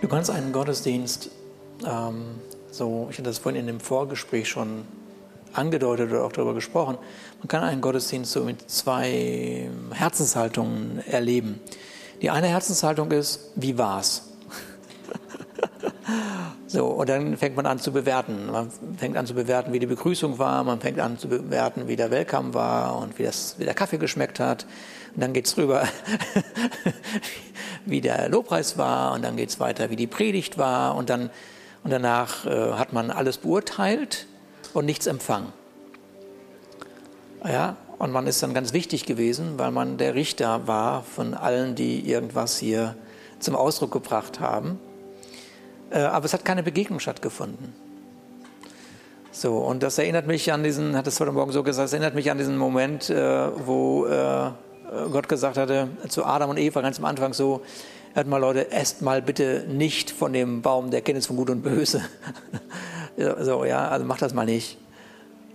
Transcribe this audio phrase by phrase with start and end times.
[0.00, 1.30] Du kannst einen Gottesdienst,
[1.84, 2.36] ähm,
[2.70, 4.84] so, ich hatte das vorhin in dem Vorgespräch schon
[5.52, 6.98] angedeutet oder auch darüber gesprochen,
[7.40, 11.60] man kann einen Gottesdienst so mit zwei Herzenshaltungen erleben.
[12.22, 14.34] Die eine Herzenshaltung ist, wie war's?
[16.68, 18.52] so, und dann fängt man an zu bewerten.
[18.52, 21.96] Man fängt an zu bewerten, wie die Begrüßung war, man fängt an zu bewerten, wie
[21.96, 24.64] der Welcome war und wie, das, wie der Kaffee geschmeckt hat.
[25.18, 25.82] Und dann geht es rüber,
[27.86, 31.30] wie der Lobpreis war und dann geht es weiter, wie die Predigt war und dann
[31.82, 34.28] und danach äh, hat man alles beurteilt
[34.74, 35.52] und nichts empfangen.
[37.44, 41.74] Ja, und man ist dann ganz wichtig gewesen, weil man der Richter war von allen,
[41.74, 42.94] die irgendwas hier
[43.40, 44.78] zum Ausdruck gebracht haben.
[45.90, 47.72] Äh, aber es hat keine Begegnung stattgefunden.
[49.32, 52.14] So, und das erinnert mich an diesen, hat es heute Morgen so gesagt, das erinnert
[52.14, 54.52] mich an diesen Moment, äh, wo äh,
[55.12, 57.62] Gott gesagt hatte zu Adam und Eva ganz am Anfang so,
[58.14, 61.62] hört mal Leute, esst mal bitte nicht von dem Baum der Kenntnis von Gut und
[61.62, 62.02] Böse.
[63.40, 64.78] so, ja, also macht das mal nicht.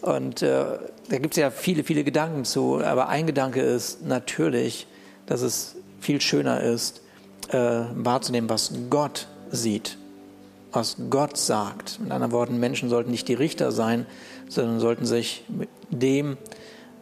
[0.02, 0.66] Und äh,
[1.10, 4.86] da gibt es ja viele, viele Gedanken zu, aber ein Gedanke ist natürlich,
[5.26, 7.02] dass es viel schöner ist,
[7.50, 7.58] äh,
[7.96, 9.98] wahrzunehmen, was Gott sieht,
[10.72, 12.00] was Gott sagt.
[12.02, 14.06] Mit anderen Worten, Menschen sollten nicht die Richter sein,
[14.50, 15.46] sondern sollten sich
[15.90, 16.38] dem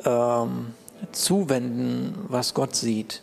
[0.06, 0.68] ähm,
[1.12, 3.22] zuwenden, was Gott sieht.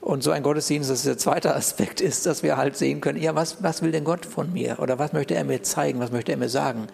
[0.00, 3.20] Und so ein Gottesdienst, das ist der zweite Aspekt ist, dass wir halt sehen können,
[3.20, 4.78] ja, was, was will denn Gott von mir?
[4.80, 6.00] Oder was möchte er mir zeigen?
[6.00, 6.86] Was möchte er mir sagen?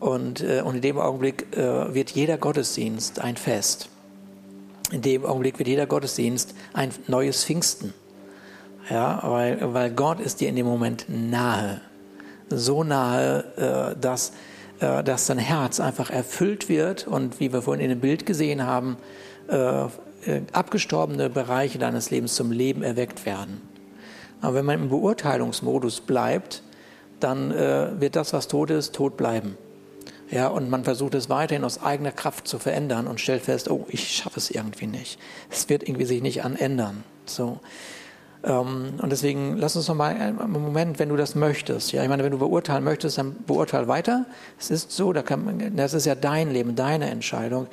[0.00, 3.88] Und, äh, und in dem Augenblick äh, wird jeder Gottesdienst ein Fest.
[4.92, 7.92] In dem Augenblick wird jeder Gottesdienst ein neues Pfingsten.
[8.90, 11.80] Ja, weil, weil Gott ist dir in dem Moment nahe.
[12.50, 14.32] So nahe, äh, dass,
[14.80, 18.96] dass dein Herz einfach erfüllt wird und wie wir vorhin in dem Bild gesehen haben,
[19.48, 19.84] äh,
[20.26, 23.62] äh, abgestorbene Bereiche deines Lebens zum Leben erweckt werden.
[24.40, 26.62] Aber wenn man im Beurteilungsmodus bleibt,
[27.20, 29.56] dann äh, wird das, was tot ist, tot bleiben.
[30.30, 33.86] Ja, und man versucht es weiterhin aus eigener Kraft zu verändern und stellt fest, oh,
[33.88, 35.20] ich schaffe es irgendwie nicht.
[35.50, 37.04] Es wird irgendwie sich nicht anändern.
[37.24, 37.60] So.
[38.46, 41.92] Ähm, und deswegen lass uns noch mal einen Moment, wenn du das möchtest.
[41.92, 44.24] Ja, ich meine, wenn du beurteilen möchtest, dann beurteil weiter.
[44.58, 47.66] Es ist so, da kann, das ist ja dein Leben, deine Entscheidung.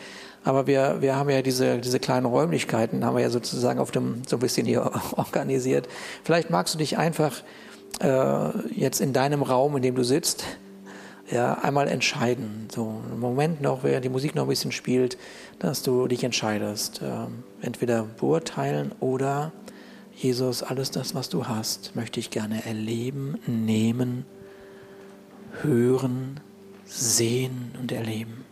[0.43, 4.23] Aber wir, wir haben ja diese, diese kleinen Räumlichkeiten, haben wir ja sozusagen auf dem,
[4.27, 5.87] so ein bisschen hier organisiert.
[6.23, 7.43] Vielleicht magst du dich einfach
[8.01, 10.43] äh, jetzt in deinem Raum, in dem du sitzt,
[11.31, 12.67] ja, einmal entscheiden.
[12.73, 15.17] So einen Moment noch, während die Musik noch ein bisschen spielt,
[15.59, 17.01] dass du dich entscheidest.
[17.01, 19.53] Äh, entweder beurteilen oder
[20.23, 24.25] Jesus, alles das, was du hast, möchte ich gerne erleben, nehmen,
[25.61, 26.39] hören,
[26.85, 28.45] sehen und erleben.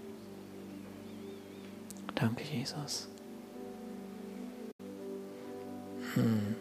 [2.14, 3.08] Danke, Jesus.
[6.14, 6.58] Hm.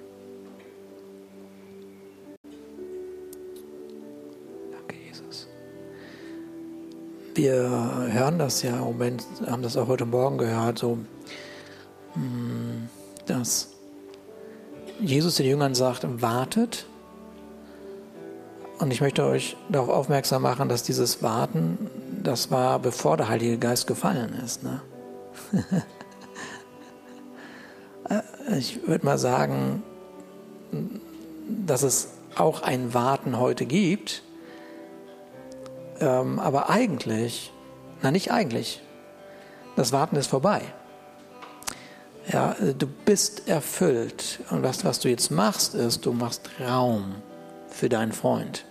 [4.70, 5.48] Danke, Jesus.
[7.34, 7.52] Wir
[8.12, 10.98] hören das ja im Moment, haben das auch heute Morgen gehört, so,
[12.14, 12.88] hm,
[13.26, 13.79] dass
[15.00, 16.86] Jesus den Jüngern sagt, wartet.
[18.78, 21.90] Und ich möchte euch darauf aufmerksam machen, dass dieses Warten,
[22.22, 24.62] das war bevor der Heilige Geist gefallen ist.
[24.62, 24.80] Ne?
[28.58, 29.82] ich würde mal sagen,
[31.48, 34.22] dass es auch ein Warten heute gibt,
[36.00, 37.52] ähm, aber eigentlich,
[38.02, 38.80] na nicht eigentlich,
[39.76, 40.62] das Warten ist vorbei.
[42.28, 47.14] Ja, du bist erfüllt und was, was du jetzt machst, ist, du machst Raum
[47.68, 48.64] für deinen Freund.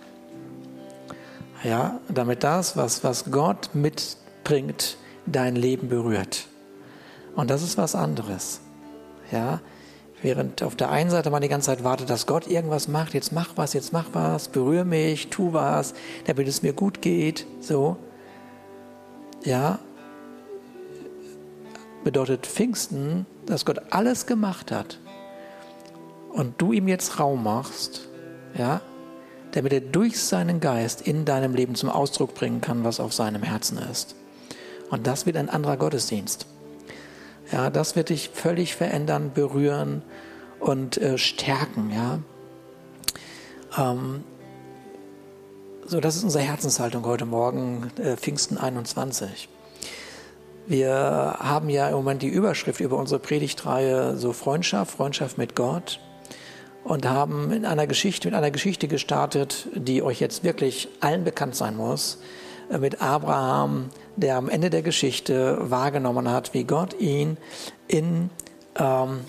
[1.62, 4.96] Ja, damit das, was, was Gott mitbringt,
[5.26, 6.46] dein Leben berührt.
[7.36, 8.60] Und das ist was anderes.
[9.30, 9.60] Ja,
[10.22, 13.32] während auf der einen Seite man die ganze Zeit wartet, dass Gott irgendwas macht, jetzt
[13.32, 15.94] mach was, jetzt mach was, berühre mich, tu was,
[16.26, 17.96] damit es mir gut geht, so.
[19.44, 19.78] Ja,
[22.04, 24.98] bedeutet Pfingsten, dass Gott alles gemacht hat
[26.32, 28.08] und du ihm jetzt Raum machst,
[28.56, 28.80] ja,
[29.52, 33.42] damit er durch seinen Geist in deinem Leben zum Ausdruck bringen kann, was auf seinem
[33.42, 34.14] Herzen ist.
[34.90, 36.46] Und das wird ein anderer Gottesdienst.
[37.52, 40.02] Ja, das wird dich völlig verändern, berühren
[40.60, 41.90] und äh, stärken.
[41.90, 42.20] Ja.
[43.76, 44.24] Ähm,
[45.86, 49.48] so, das ist unsere Herzenshaltung heute Morgen, äh, Pfingsten 21.
[50.70, 55.98] Wir haben ja im Moment die Überschrift über unsere Predigtreihe so Freundschaft, Freundschaft mit Gott
[56.84, 61.56] und haben in einer Geschichte, mit einer Geschichte gestartet, die euch jetzt wirklich allen bekannt
[61.56, 62.20] sein muss,
[62.70, 67.36] äh, mit Abraham, der am Ende der Geschichte wahrgenommen hat, wie Gott ihn
[67.88, 68.30] in,
[68.78, 69.22] ähm,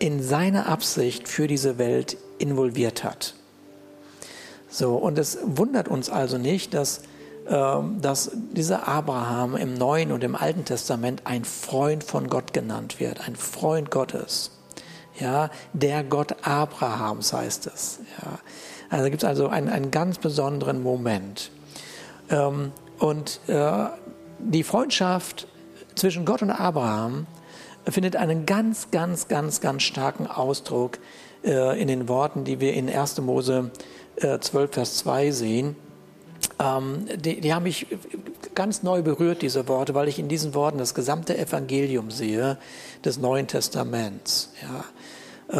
[0.00, 3.34] in seine Absicht für diese Welt involviert hat.
[4.68, 7.02] So, und es wundert uns also nicht, dass,
[7.44, 13.26] dass dieser Abraham im Neuen und im Alten Testament ein Freund von Gott genannt wird,
[13.26, 14.52] ein Freund Gottes.
[15.18, 18.00] Ja, der Gott Abrahams heißt es.
[18.22, 18.38] Ja.
[18.90, 21.50] Also gibt es also einen, einen ganz besonderen Moment.
[22.30, 23.86] Ähm, und äh,
[24.38, 25.46] die Freundschaft
[25.94, 27.26] zwischen Gott und Abraham
[27.86, 30.98] findet einen ganz, ganz, ganz, ganz starken Ausdruck
[31.44, 33.20] äh, in den Worten, die wir in 1.
[33.20, 33.70] Mose
[34.16, 35.76] äh, 12, Vers 2 sehen.
[36.58, 37.86] Ähm, die, die haben mich
[38.54, 42.58] ganz neu berührt, diese Worte, weil ich in diesen Worten das gesamte Evangelium sehe
[43.04, 44.50] des Neuen Testaments.
[44.62, 44.84] Ja.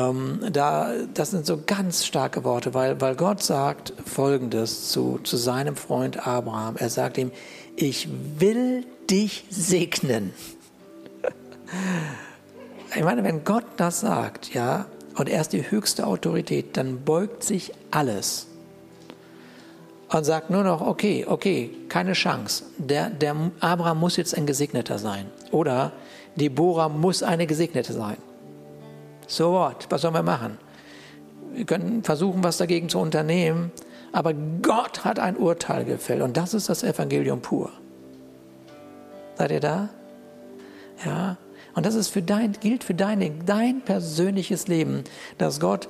[0.08, 5.36] Ähm, da, das sind so ganz starke Worte, weil, weil Gott sagt Folgendes zu, zu
[5.36, 6.76] seinem Freund Abraham.
[6.76, 7.30] Er sagt ihm,
[7.76, 8.08] ich
[8.38, 10.32] will dich segnen.
[12.94, 14.84] Ich meine, wenn Gott das sagt, ja,
[15.16, 18.48] und er ist die höchste Autorität, dann beugt sich alles
[20.12, 22.64] und sagt nur noch, okay, okay, keine Chance.
[22.78, 25.26] Der, der Abraham muss jetzt ein Gesegneter sein.
[25.50, 25.92] Oder
[26.36, 28.16] Deborah muss eine Gesegnete sein.
[29.26, 29.86] So what?
[29.88, 30.58] Was sollen wir machen?
[31.54, 33.72] Wir können versuchen, was dagegen zu unternehmen,
[34.12, 37.70] aber Gott hat ein Urteil gefällt und das ist das Evangelium pur.
[39.36, 39.88] Seid ihr da?
[41.04, 41.36] Ja.
[41.74, 45.04] Und das ist für dein, gilt für dein, dein persönliches Leben,
[45.38, 45.88] dass Gott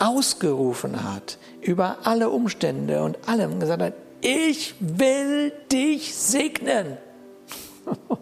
[0.00, 6.98] ausgerufen hat über alle Umstände und allem gesagt hat, ich will dich segnen.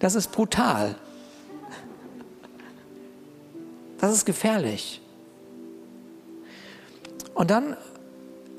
[0.00, 0.96] Das ist brutal.
[3.98, 5.00] Das ist gefährlich.
[7.32, 7.78] Und dann,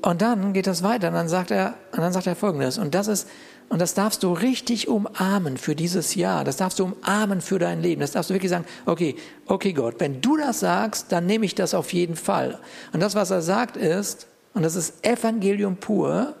[0.02, 1.06] und dann geht das weiter.
[1.08, 2.78] Und dann sagt er, und dann sagt er Folgendes.
[2.78, 3.28] Und das ist,
[3.68, 6.44] und das darfst du richtig umarmen für dieses Jahr.
[6.44, 8.00] Das darfst du umarmen für dein Leben.
[8.00, 9.16] Das darfst du wirklich sagen, okay,
[9.46, 12.60] okay Gott, wenn du das sagst, dann nehme ich das auf jeden Fall.
[12.92, 16.34] Und das, was er sagt, ist, und das ist Evangelium pur,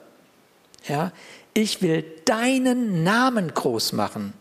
[0.86, 1.12] ja,
[1.52, 4.32] ich will deinen Namen groß machen.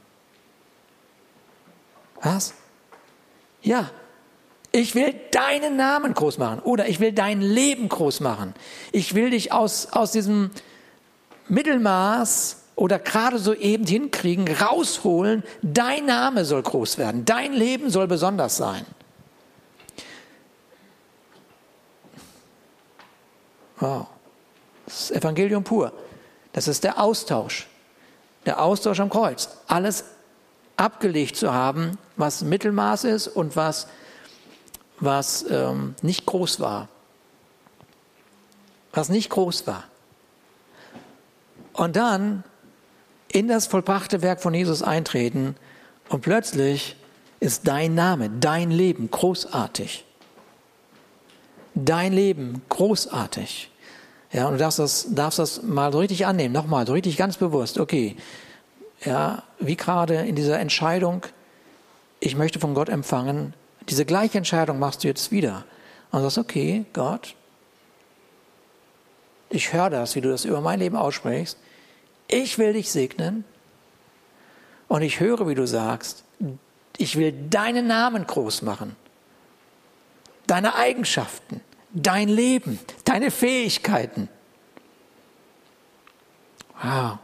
[2.21, 2.53] Was?
[3.61, 3.89] Ja,
[4.71, 8.53] ich will deinen Namen groß machen oder ich will dein Leben groß machen.
[8.91, 10.51] Ich will dich aus, aus diesem
[11.47, 18.07] Mittelmaß oder gerade so eben hinkriegen, rausholen, dein Name soll groß werden, dein Leben soll
[18.07, 18.86] besonders sein.
[23.80, 24.07] Wow.
[24.86, 25.92] Das ist Evangelium pur.
[26.54, 27.68] Das ist der Austausch.
[28.45, 29.50] Der Austausch am Kreuz.
[29.68, 30.06] Alles
[30.77, 33.88] abgelegt zu haben, was Mittelmaß ist und was,
[35.00, 36.88] was ähm, nicht groß war.
[38.94, 39.83] Was nicht groß war.
[41.74, 42.44] Und dann
[43.30, 45.56] in das vollbrachte Werk von Jesus eintreten
[46.10, 46.95] und plötzlich
[47.39, 50.06] ist dein Name, dein Leben großartig.
[51.74, 53.69] Dein Leben großartig.
[54.31, 57.38] Ja, und du darfst das, darfst das mal so richtig annehmen, nochmal, so richtig ganz
[57.38, 57.80] bewusst.
[57.80, 58.16] Okay,
[59.04, 61.24] ja, wie gerade in dieser Entscheidung,
[62.19, 63.54] ich möchte von Gott empfangen,
[63.89, 65.66] diese gleiche Entscheidung machst du jetzt wieder.
[66.12, 67.36] Und sagst, okay, Gott,
[69.50, 71.57] ich höre das, wie du das über mein Leben aussprichst
[72.27, 73.44] ich will dich segnen
[74.88, 76.24] und ich höre, wie du sagst,
[76.98, 78.96] ich will deinen Namen groß machen,
[80.48, 84.29] deine Eigenschaften, dein Leben, deine Fähigkeiten.
[86.82, 87.17] Wow.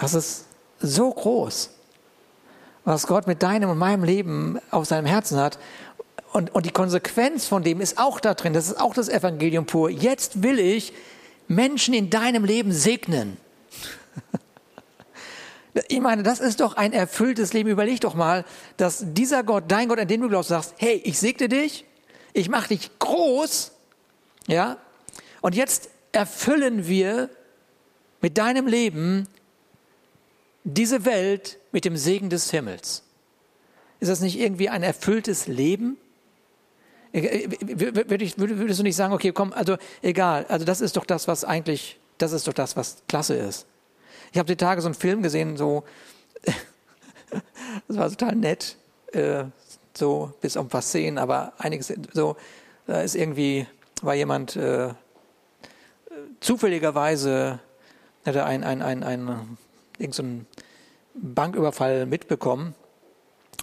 [0.00, 0.46] Das ist
[0.80, 1.70] so groß,
[2.84, 5.58] was Gott mit deinem und meinem Leben auf seinem Herzen hat.
[6.32, 9.64] Und, und die Konsequenz von dem ist auch da drin, das ist auch das Evangelium
[9.64, 9.88] pur.
[9.88, 10.92] Jetzt will ich
[11.48, 13.36] Menschen in deinem Leben segnen.
[15.88, 17.68] Ich meine, das ist doch ein erfülltes Leben.
[17.68, 18.46] Überleg doch mal,
[18.78, 21.84] dass dieser Gott, dein Gott, an den du glaubst, sagst, hey, ich segne dich,
[22.32, 23.72] ich mache dich groß,
[24.46, 24.78] ja,
[25.42, 27.28] und jetzt erfüllen wir
[28.22, 29.28] mit deinem Leben
[30.64, 33.02] diese Welt mit dem Segen des Himmels.
[34.00, 35.96] Ist das nicht irgendwie ein erfülltes Leben?
[37.16, 41.98] Würdest du nicht sagen, okay, komm, also egal, also das ist doch das, was eigentlich,
[42.18, 43.66] das ist doch das, was klasse ist.
[44.32, 45.84] Ich habe die Tage so einen Film gesehen, so,
[47.88, 48.76] das war total nett,
[49.12, 49.44] äh,
[49.96, 52.36] so bis ein paar Szenen, aber einiges, so,
[52.86, 53.66] da ist irgendwie,
[54.02, 54.90] war jemand äh,
[56.40, 57.60] zufälligerweise,
[58.26, 59.56] hatte ein, ein, ein, ein,
[59.98, 60.46] irgend so ein
[61.14, 62.74] Banküberfall mitbekommen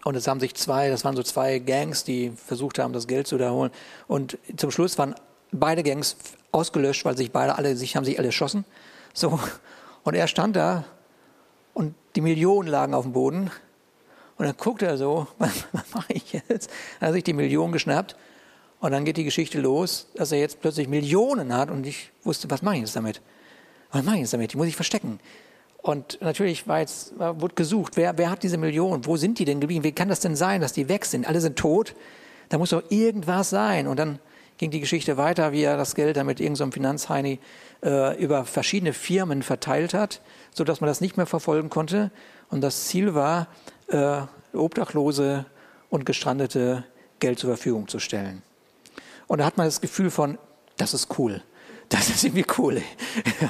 [0.04, 3.28] und es haben sich zwei, das waren so zwei Gangs, die versucht haben, das Geld
[3.28, 3.72] zu wiederholen.
[4.08, 5.16] Und zum Schluss waren
[5.52, 6.18] beide Gangs
[6.52, 8.66] ausgelöscht, weil sich beide alle, sich haben sich alle erschossen.
[9.14, 9.40] So.
[10.04, 10.84] Und er stand da
[11.74, 13.50] und die Millionen lagen auf dem Boden.
[14.38, 16.70] Und dann guckte er so, was, was mache ich jetzt?
[17.00, 18.18] Dann hat er sich die Millionen geschnappt
[18.82, 22.50] Und dann geht die Geschichte los, dass er jetzt plötzlich Millionen hat und ich wusste,
[22.52, 23.22] was mache ich jetzt damit?
[23.92, 24.52] Was mache ich jetzt damit?
[24.52, 25.20] Die muss ich verstecken.
[25.84, 29.06] Und natürlich war jetzt, wurde gesucht, wer, wer hat diese Millionen?
[29.06, 29.84] Wo sind die denn geblieben?
[29.84, 31.28] Wie kann das denn sein, dass die weg sind?
[31.28, 31.94] Alle sind tot.
[32.48, 33.88] Da muss doch irgendwas sein.
[33.88, 34.20] Und dann
[34.58, 37.38] ging die Geschichte weiter, wie er das Geld dann mit irgendeinem so Finanzheini
[37.84, 40.22] äh, über verschiedene Firmen verteilt hat,
[40.54, 42.12] sodass man das nicht mehr verfolgen konnte.
[42.50, 43.48] Und das Ziel war,
[43.88, 44.22] äh,
[44.54, 45.46] Obdachlose
[45.90, 46.86] und Gestrandete
[47.20, 48.42] Geld zur Verfügung zu stellen.
[49.28, 50.38] Und da hat man das Gefühl von,
[50.78, 51.44] das ist cool.
[51.94, 52.82] Das ist irgendwie cool.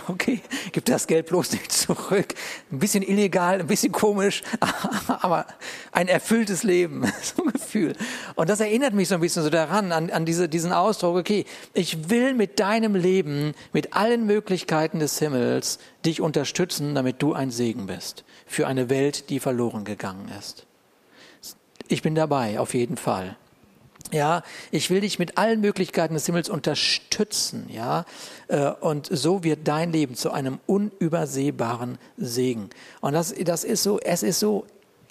[0.08, 2.34] Okay, gib das Geld bloß nicht zurück.
[2.72, 4.42] Ein bisschen illegal, ein bisschen komisch,
[5.08, 5.46] aber
[5.92, 7.96] ein erfülltes Leben, so ein Gefühl.
[8.36, 11.46] Und das erinnert mich so ein bisschen so daran, an, an diese, diesen Ausdruck, okay,
[11.74, 17.50] ich will mit deinem Leben, mit allen Möglichkeiten des Himmels dich unterstützen, damit du ein
[17.50, 20.66] Segen bist für eine Welt, die verloren gegangen ist.
[21.88, 23.38] Ich bin dabei, auf jeden Fall.
[24.14, 28.06] Ja, ich will dich mit allen Möglichkeiten des Himmels unterstützen, ja,
[28.48, 32.70] äh, und so wird dein Leben zu einem unübersehbaren Segen.
[33.02, 34.68] Und das, das ist so, es ist so,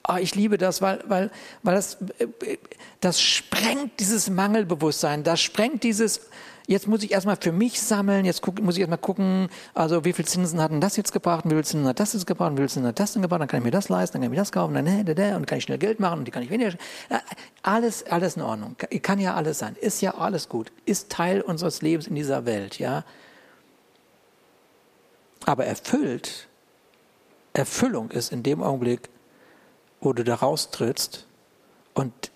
[0.08, 1.32] oh, ich liebe das, weil, weil,
[1.64, 2.58] weil das, äh,
[3.00, 6.20] das sprengt dieses Mangelbewusstsein, das sprengt dieses,
[6.72, 10.12] jetzt muss ich erstmal für mich sammeln, jetzt guck, muss ich erstmal gucken, also wie
[10.12, 12.58] viel Zinsen hat denn das jetzt gebracht, wie viel Zinsen hat das jetzt gebracht, wie
[12.58, 14.36] viel Zinsen hat das denn gebracht, dann kann ich mir das leisten, dann kann ich
[14.36, 16.50] mir das kaufen, dann, und dann kann ich schnell Geld machen und die kann ich
[16.50, 16.72] weniger.
[17.62, 18.76] Alles, alles in Ordnung.
[19.02, 19.76] Kann ja alles sein.
[19.80, 20.72] Ist ja alles gut.
[20.84, 23.04] Ist Teil unseres Lebens in dieser Welt, ja.
[25.44, 26.48] Aber erfüllt,
[27.52, 29.10] Erfüllung ist in dem Augenblick,
[30.00, 31.26] wo du da raustrittst
[31.94, 32.31] und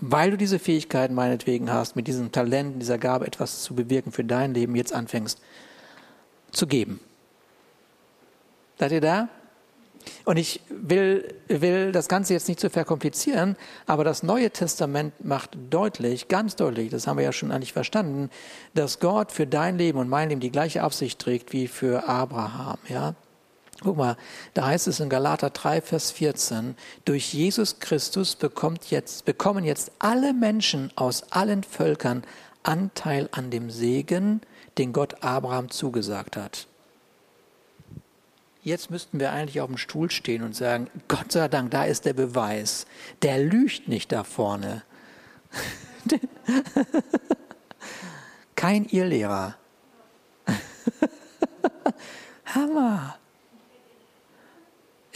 [0.00, 4.24] weil du diese Fähigkeiten meinetwegen hast, mit diesem Talent, dieser Gabe etwas zu bewirken für
[4.24, 5.40] dein Leben, jetzt anfängst
[6.52, 7.00] zu geben.
[8.78, 9.28] Seid ihr da?
[10.24, 15.56] Und ich will, will das Ganze jetzt nicht zu verkomplizieren, aber das Neue Testament macht
[15.70, 18.30] deutlich, ganz deutlich, das haben wir ja schon eigentlich verstanden,
[18.74, 22.78] dass Gott für dein Leben und mein Leben die gleiche Absicht trägt wie für Abraham,
[22.88, 23.14] ja.
[23.82, 24.16] Guck mal,
[24.54, 29.92] da heißt es in Galater 3, Vers 14, durch Jesus Christus bekommt jetzt, bekommen jetzt
[29.98, 32.22] alle Menschen aus allen Völkern
[32.62, 34.40] Anteil an dem Segen,
[34.78, 36.66] den Gott Abraham zugesagt hat.
[38.62, 42.04] Jetzt müssten wir eigentlich auf dem Stuhl stehen und sagen, Gott sei Dank, da ist
[42.04, 42.86] der Beweis.
[43.22, 44.82] Der lügt nicht da vorne.
[48.56, 49.54] Kein Irrlehrer.
[52.46, 53.18] Hammer.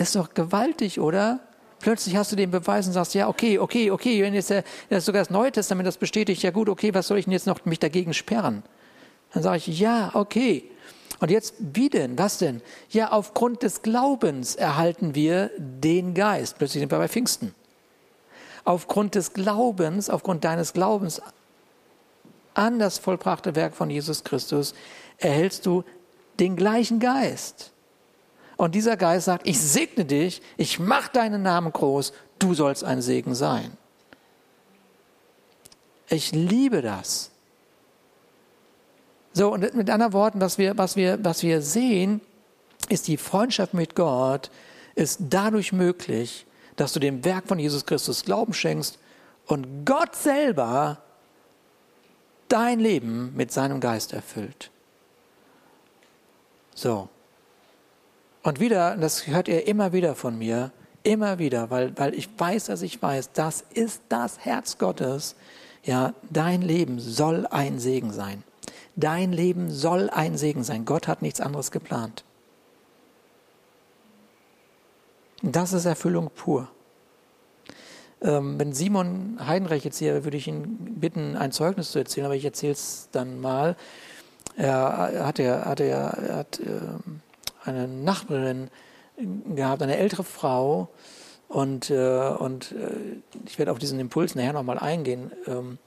[0.00, 1.40] Ist doch gewaltig, oder?
[1.78, 5.04] Plötzlich hast du den Beweis und sagst, ja, okay, okay, okay, wenn jetzt der, das
[5.04, 7.66] sogar das Neue Testament das bestätigt, ja gut, okay, was soll ich denn jetzt noch
[7.66, 8.62] mich dagegen sperren?
[9.34, 10.64] Dann sage ich, ja, okay.
[11.18, 12.18] Und jetzt, wie denn?
[12.18, 12.62] Was denn?
[12.88, 16.56] Ja, aufgrund des Glaubens erhalten wir den Geist.
[16.56, 17.54] Plötzlich sind wir bei Pfingsten.
[18.64, 21.20] Aufgrund des Glaubens, aufgrund deines Glaubens
[22.54, 24.74] an das vollbrachte Werk von Jesus Christus
[25.18, 25.84] erhältst du
[26.38, 27.72] den gleichen Geist.
[28.60, 33.00] Und dieser Geist sagt, ich segne dich, ich mache deinen Namen groß, du sollst ein
[33.00, 33.72] Segen sein.
[36.10, 37.30] Ich liebe das.
[39.32, 42.20] So, und mit anderen Worten, was wir, was wir, was wir sehen,
[42.90, 44.50] ist die Freundschaft mit Gott,
[44.94, 46.44] ist dadurch möglich,
[46.76, 48.98] dass du dem Werk von Jesus Christus Glauben schenkst
[49.46, 50.98] und Gott selber
[52.48, 54.70] dein Leben mit seinem Geist erfüllt.
[56.74, 57.08] So,
[58.42, 62.66] und wieder, das hört ihr immer wieder von mir, immer wieder, weil, weil ich weiß,
[62.66, 65.34] dass ich weiß, das ist das Herz Gottes.
[65.82, 68.42] Ja, dein Leben soll ein Segen sein.
[68.96, 70.84] Dein Leben soll ein Segen sein.
[70.84, 72.24] Gott hat nichts anderes geplant.
[75.42, 76.68] Das ist Erfüllung pur.
[78.22, 82.36] Ähm, wenn Simon Heidenreich jetzt hier, würde ich ihn bitten, ein Zeugnis zu erzählen, aber
[82.36, 83.76] ich erzähle es dann mal.
[84.56, 87.22] Er hat, er, hat, er, er hat, ähm,
[87.64, 88.70] eine Nachbarin
[89.54, 90.88] gehabt, eine ältere Frau.
[91.48, 95.32] Und, äh, und äh, ich werde auf diesen Impuls nachher nochmal eingehen.
[95.46, 95.78] Ähm,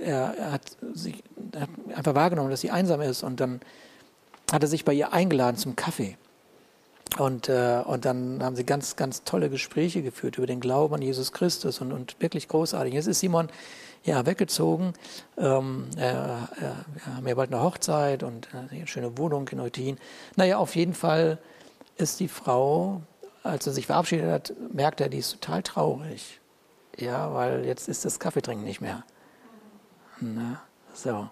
[0.00, 3.60] er, er, hat sich er hat einfach wahrgenommen, dass sie einsam ist und dann
[4.52, 6.16] hat er sich bei ihr eingeladen zum Kaffee.
[7.18, 11.02] Und, äh, und dann haben sie ganz, ganz tolle Gespräche geführt über den Glauben an
[11.02, 12.92] Jesus Christus und, und wirklich großartig.
[12.94, 13.48] Jetzt ist Simon
[14.06, 14.94] ja, weggezogen.
[15.36, 19.60] Ähm, äh, äh, wir haben ja bald eine Hochzeit und äh, eine schöne Wohnung in
[19.60, 19.98] Eutin.
[20.36, 21.38] Naja, auf jeden Fall
[21.96, 23.02] ist die Frau,
[23.42, 26.40] als er sich verabschiedet hat, merkt er, die ist total traurig.
[26.96, 29.04] Ja, weil jetzt ist das Kaffeetrinken nicht mehr.
[30.20, 30.62] Na,
[30.94, 31.28] so.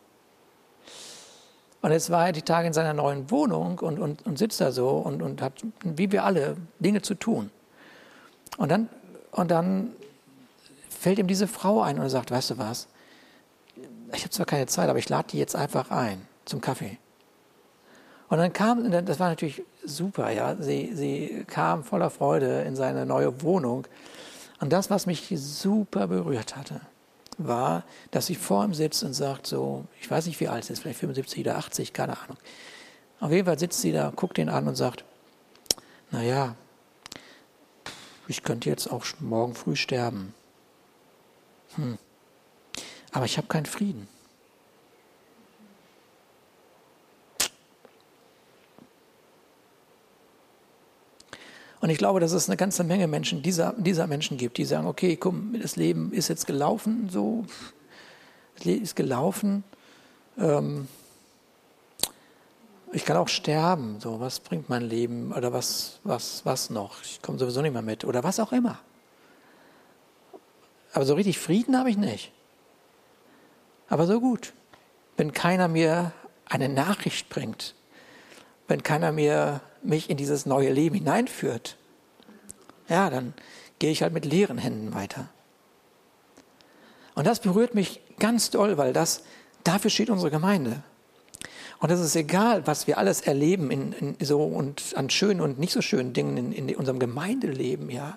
[1.80, 4.72] Und jetzt war er die Tage in seiner neuen Wohnung und, und, und sitzt da
[4.72, 7.50] so und, und hat, wie wir alle, Dinge zu tun.
[8.56, 8.88] Und dann,
[9.32, 9.92] und dann
[11.04, 12.88] fällt ihm diese Frau ein und er sagt, weißt du was,
[14.14, 16.96] ich habe zwar keine Zeit, aber ich lade die jetzt einfach ein zum Kaffee.
[18.30, 23.04] Und dann kam, das war natürlich super, ja, sie, sie kam voller Freude in seine
[23.04, 23.86] neue Wohnung.
[24.60, 26.80] Und das, was mich super berührt hatte,
[27.36, 30.72] war, dass sie vor ihm sitzt und sagt so, ich weiß nicht, wie alt sie
[30.72, 32.38] ist, vielleicht 75 oder 80, keine Ahnung.
[33.20, 35.04] Auf jeden Fall sitzt sie da, guckt ihn an und sagt,
[36.10, 36.54] naja,
[38.26, 40.32] ich könnte jetzt auch morgen früh sterben.
[41.76, 41.98] Hm.
[43.12, 44.08] Aber ich habe keinen Frieden.
[51.84, 54.86] Und ich glaube, dass es eine ganze Menge Menschen, dieser, dieser Menschen gibt, die sagen,
[54.86, 57.44] okay, komm, das Leben ist jetzt gelaufen, so,
[58.56, 59.64] das Leben ist gelaufen.
[60.38, 60.88] Ähm,
[62.92, 67.02] ich kann auch sterben, so, was bringt mein Leben oder was, was, was noch?
[67.02, 68.78] Ich komme sowieso nicht mehr mit oder was auch immer.
[70.94, 72.32] Aber so richtig Frieden habe ich nicht.
[73.88, 74.54] Aber so gut,
[75.16, 76.12] wenn keiner mir
[76.46, 77.74] eine Nachricht bringt,
[78.68, 81.76] wenn keiner mir mich in dieses neue Leben hineinführt,
[82.88, 83.34] ja, dann
[83.80, 85.28] gehe ich halt mit leeren Händen weiter.
[87.14, 89.24] Und das berührt mich ganz doll, weil das,
[89.64, 90.82] dafür steht unsere Gemeinde.
[91.80, 95.58] Und es ist egal, was wir alles erleben in, in so und an schönen und
[95.58, 98.16] nicht so schönen Dingen in, in unserem Gemeindeleben, ja.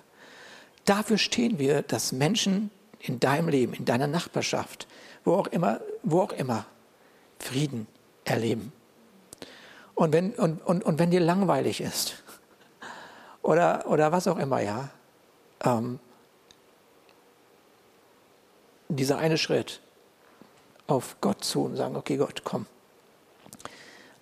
[0.88, 4.88] Dafür stehen wir, dass Menschen in deinem Leben, in deiner Nachbarschaft,
[5.22, 6.64] wo auch immer, wo auch immer,
[7.38, 7.86] Frieden
[8.24, 8.72] erleben.
[9.94, 12.22] Und wenn, und, und, und wenn dir langweilig ist
[13.42, 14.88] oder, oder was auch immer, ja,
[15.62, 16.00] ähm,
[18.88, 19.82] dieser eine Schritt
[20.86, 22.64] auf Gott zu und sagen, okay Gott, komm.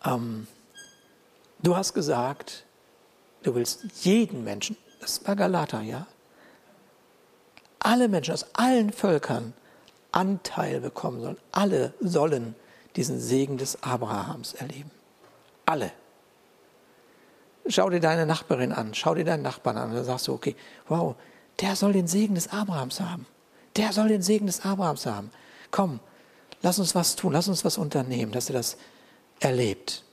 [0.04, 0.48] Ähm,
[1.60, 2.64] du hast gesagt,
[3.44, 6.08] du willst jeden Menschen, das war Galater, ja,
[7.78, 9.52] alle Menschen aus allen Völkern
[10.12, 11.36] Anteil bekommen sollen.
[11.52, 12.54] Alle sollen
[12.96, 14.90] diesen Segen des Abrahams erleben.
[15.66, 15.92] Alle.
[17.68, 20.54] Schau dir deine Nachbarin an, schau dir deinen Nachbarn an und dann sagst du, okay,
[20.88, 21.16] wow,
[21.60, 23.26] der soll den Segen des Abrahams haben.
[23.76, 25.30] Der soll den Segen des Abrahams haben.
[25.70, 26.00] Komm,
[26.62, 28.78] lass uns was tun, lass uns was unternehmen, dass er das
[29.40, 30.04] erlebt.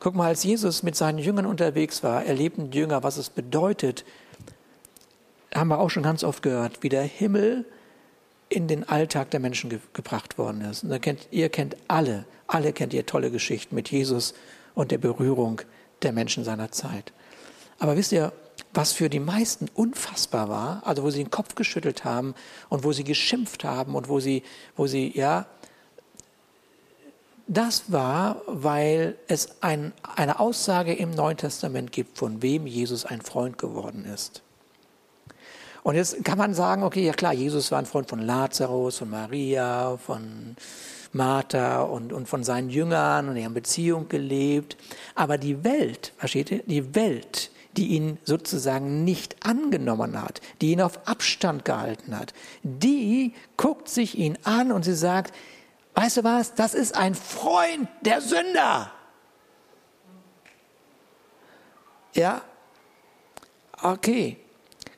[0.00, 4.04] Guck mal, als Jesus mit seinen Jüngern unterwegs war, erlebten die Jünger, was es bedeutet,
[5.54, 7.64] haben wir auch schon ganz oft gehört, wie der Himmel
[8.48, 10.84] in den Alltag der Menschen ge gebracht worden ist.
[10.84, 14.34] Und kennt, ihr kennt alle alle kennt ihr tolle Geschichten mit Jesus
[14.74, 15.60] und der Berührung
[16.02, 17.12] der Menschen seiner Zeit.
[17.78, 18.32] Aber wisst ihr,
[18.74, 22.34] was für die meisten unfassbar war, also wo sie den Kopf geschüttelt haben
[22.68, 24.42] und wo sie geschimpft haben und wo sie,
[24.76, 25.46] wo sie, ja,
[27.46, 33.22] das war, weil es ein, eine Aussage im Neuen Testament gibt, von wem Jesus ein
[33.22, 34.42] Freund geworden ist.
[35.88, 39.08] Und jetzt kann man sagen, okay, ja klar, Jesus war ein Freund von Lazarus, von
[39.08, 40.54] Maria, von
[41.14, 44.76] Martha und, und von seinen Jüngern und die haben Beziehung gelebt.
[45.14, 50.82] Aber die Welt, versteht ihr, die Welt, die ihn sozusagen nicht angenommen hat, die ihn
[50.82, 55.34] auf Abstand gehalten hat, die guckt sich ihn an und sie sagt,
[55.94, 58.92] weißt du was, das ist ein Freund der Sünder.
[62.12, 62.42] Ja,
[63.82, 64.36] okay.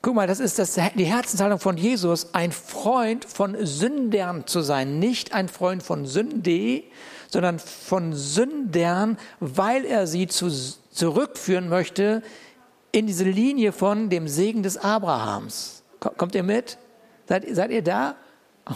[0.03, 4.99] Guck mal, das ist das, die Herzenshaltung von Jesus, ein Freund von Sündern zu sein.
[4.99, 6.85] Nicht ein Freund von Sünde,
[7.29, 10.51] sondern von Sündern, weil er sie zu,
[10.91, 12.23] zurückführen möchte
[12.93, 15.83] in diese Linie von dem Segen des Abrahams.
[16.01, 16.79] Kommt ihr mit?
[17.29, 18.17] Seid, seid ihr da?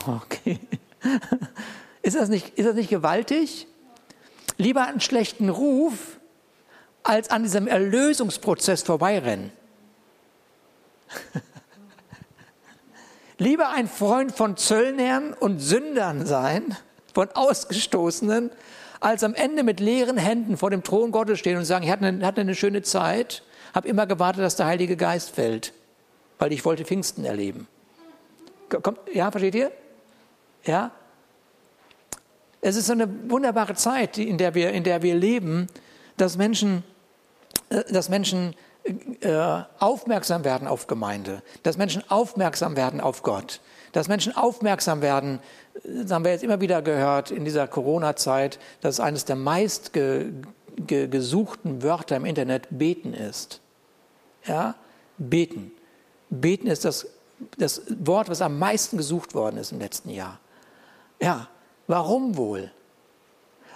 [0.06, 0.58] Okay.
[2.02, 3.66] Ist das, nicht, ist das nicht gewaltig?
[4.58, 6.18] Lieber einen schlechten Ruf,
[7.02, 9.52] als an diesem Erlösungsprozess vorbeirennen.
[13.38, 16.76] Lieber ein Freund von Zöllnern und Sündern sein,
[17.12, 18.50] von Ausgestoßenen,
[19.00, 22.06] als am Ende mit leeren Händen vor dem Thron Gottes stehen und sagen, ich hatte
[22.06, 23.42] eine, hatte eine schöne Zeit,
[23.74, 25.72] habe immer gewartet, dass der Heilige Geist fällt,
[26.38, 27.66] weil ich wollte Pfingsten erleben.
[28.68, 29.70] Kommt, ja, versteht ihr?
[30.64, 30.90] Ja?
[32.60, 35.66] Es ist so eine wunderbare Zeit, in der wir, in der wir leben,
[36.16, 36.82] dass Menschen,
[37.68, 43.60] äh, dass Menschen äh, aufmerksam werden auf Gemeinde, dass Menschen aufmerksam werden auf Gott,
[43.92, 45.40] dass Menschen aufmerksam werden,
[45.82, 50.32] das haben wir jetzt immer wieder gehört in dieser Corona-Zeit, dass eines der meist ge,
[50.76, 53.60] ge, gesuchten Wörter im Internet beten ist.
[54.44, 54.74] Ja,
[55.16, 55.72] beten.
[56.28, 57.06] Beten ist das,
[57.56, 60.40] das Wort, was am meisten gesucht worden ist im letzten Jahr.
[61.22, 61.48] Ja,
[61.86, 62.70] warum wohl?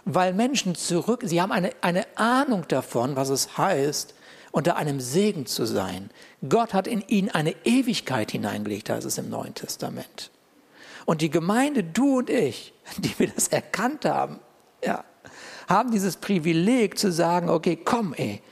[0.05, 4.15] Weil Menschen zurück, sie haben eine, eine Ahnung davon, was es heißt,
[4.59, 6.11] unter einem Segen zu sein.
[6.49, 10.33] Gott hat in ihn eine Ewigkeit hineingelegt, heißt es im Neuen Testament.
[11.07, 14.41] Und die Gemeinde, du und ich, die wir das erkannt haben,
[14.85, 15.05] ja,
[15.69, 18.43] haben dieses Privileg zu sagen, okay, komm, ey,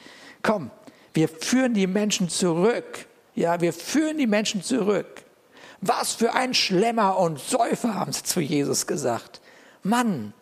[0.44, 0.70] komm,
[1.12, 3.06] wir führen die Menschen zurück.
[3.34, 5.24] Ja, wir führen die Menschen zurück.
[5.80, 9.40] Was für ein Schlemmer und Säufer, haben sie zu Jesus gesagt.
[9.82, 10.34] Mann,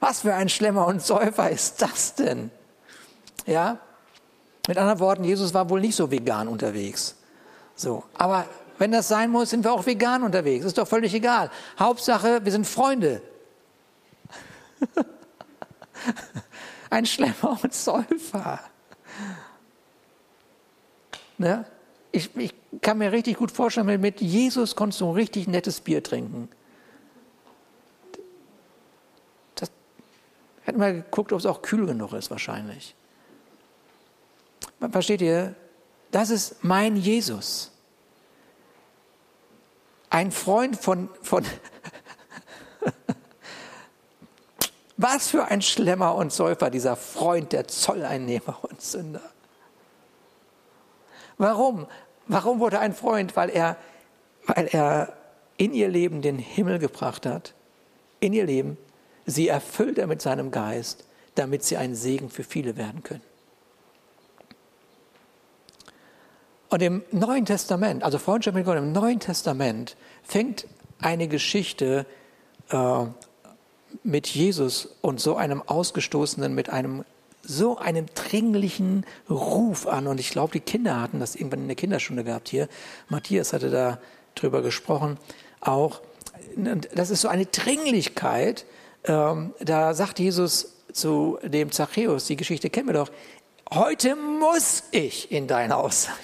[0.00, 2.50] was für ein Schlemmer und Säufer ist das denn?
[3.44, 3.78] Ja?
[4.66, 7.16] Mit anderen Worten, Jesus war wohl nicht so vegan unterwegs.
[7.74, 8.46] So, aber
[8.78, 10.64] wenn das sein muss, sind wir auch vegan unterwegs.
[10.64, 11.50] Ist doch völlig egal.
[11.78, 13.20] Hauptsache, wir sind Freunde.
[16.90, 18.60] ein Schlemmer und Säufer.
[21.38, 21.66] Ne?
[22.12, 26.02] Ich, ich, kann mir richtig gut vorstellen, mit Jesus konntest du ein richtig nettes Bier
[26.02, 26.48] trinken.
[30.64, 32.94] Hätten wir geguckt, ob es auch kühl genug ist, wahrscheinlich.
[34.90, 35.54] Versteht ihr?
[36.10, 37.72] Das ist mein Jesus.
[40.10, 41.44] Ein Freund von, von
[44.96, 49.22] was für ein Schlemmer und Säufer, dieser Freund der Zolleinnehmer und Sünder.
[51.36, 51.86] Warum?
[52.26, 53.34] Warum wurde ein Freund?
[53.36, 53.76] Weil er,
[54.46, 55.16] weil er
[55.56, 57.54] in ihr Leben den Himmel gebracht hat,
[58.20, 58.78] in ihr Leben.
[59.26, 63.33] Sie erfüllt er mit seinem Geist, damit sie ein Segen für viele werden können.
[66.74, 70.66] Und im Neuen Testament, also Freundschaft mit Gott, im Neuen Testament fängt
[71.00, 72.04] eine Geschichte
[72.68, 73.04] äh,
[74.02, 77.04] mit Jesus und so einem Ausgestoßenen, mit einem
[77.44, 80.08] so einem dringlichen Ruf an.
[80.08, 82.66] Und ich glaube, die Kinder hatten das irgendwann in der Kinderstunde gehabt hier.
[83.08, 84.00] Matthias hatte da
[84.34, 85.16] drüber gesprochen
[85.60, 86.00] auch.
[86.92, 88.64] Das ist so eine Dringlichkeit.
[89.04, 93.12] Ähm, da sagt Jesus zu dem Zachäus, die Geschichte kennen wir doch,
[93.70, 96.23] heute muss ich in dein Haus sein.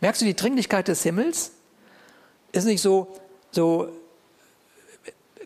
[0.00, 1.52] Merkst du die Dringlichkeit des Himmels?
[2.52, 3.16] Ist nicht so,
[3.50, 3.88] so,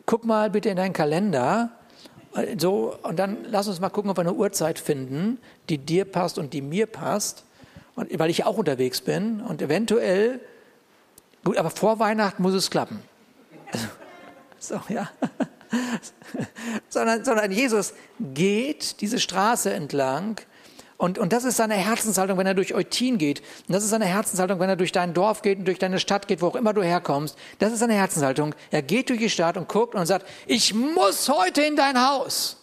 [0.07, 1.71] guck mal bitte in deinen Kalender,
[2.59, 5.39] so, und dann lass uns mal gucken, ob wir eine Uhrzeit finden,
[5.69, 7.45] die dir passt und die mir passt.
[7.95, 10.41] Und, weil ich auch unterwegs bin und eventuell,
[11.45, 13.03] gut, aber vor Weihnachten muss es klappen.
[14.59, 15.11] so, ja.
[16.89, 20.41] sondern, sondern Jesus geht diese Straße entlang
[20.99, 23.39] und, und das ist seine Herzenshaltung, wenn er durch Eutin geht.
[23.69, 26.27] Und das ist seine Herzenshaltung, wenn er durch dein Dorf geht und durch deine Stadt
[26.27, 27.39] geht, wo auch immer du herkommst.
[27.61, 28.53] Das ist seine Herzenshaltung.
[28.73, 32.57] Er geht durch die Stadt und guckt und sagt, ich muss heute in dein Haus.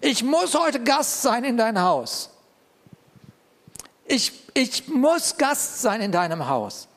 [0.00, 2.28] Ich muss heute Gast sein in dein Haus.
[4.04, 6.88] Ich, ich muss Gast sein in deinem Haus.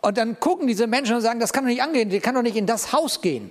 [0.00, 2.40] Und dann gucken diese Menschen und sagen, das kann doch nicht angehen, die kann doch
[2.40, 3.50] nicht in das Haus gehen.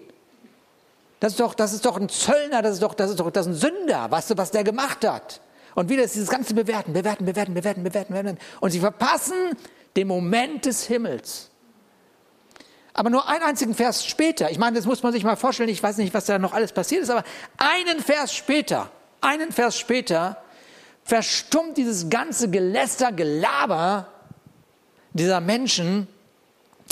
[1.19, 3.47] Das ist doch, das ist doch ein Zöllner, das ist doch, das ist doch das
[3.47, 5.41] ist ein Sünder, weißt du, was der gemacht hat.
[5.75, 8.39] Und wieder ist dieses ganze Bewerten, bewerten, bewerten, bewerten, bewerten, bewerten.
[8.60, 9.36] Und sie verpassen
[9.95, 11.49] den Moment des Himmels.
[12.93, 15.82] Aber nur einen einzigen Vers später, ich meine, das muss man sich mal vorstellen, ich
[15.82, 17.23] weiß nicht, was da noch alles passiert ist, aber
[17.58, 20.38] einen Vers später, einen Vers später
[21.03, 24.08] verstummt dieses ganze Geläster, Gelaber
[25.13, 26.08] dieser Menschen,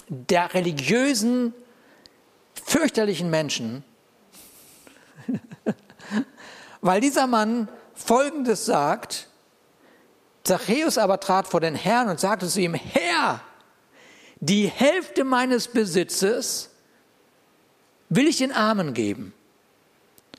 [0.07, 1.53] der religiösen,
[2.65, 3.83] fürchterlichen Menschen,
[6.81, 9.27] weil dieser Mann Folgendes sagt,
[10.43, 13.41] Zachäus aber trat vor den Herrn und sagte zu ihm, Herr,
[14.39, 16.69] die Hälfte meines Besitzes
[18.09, 19.33] will ich den Armen geben.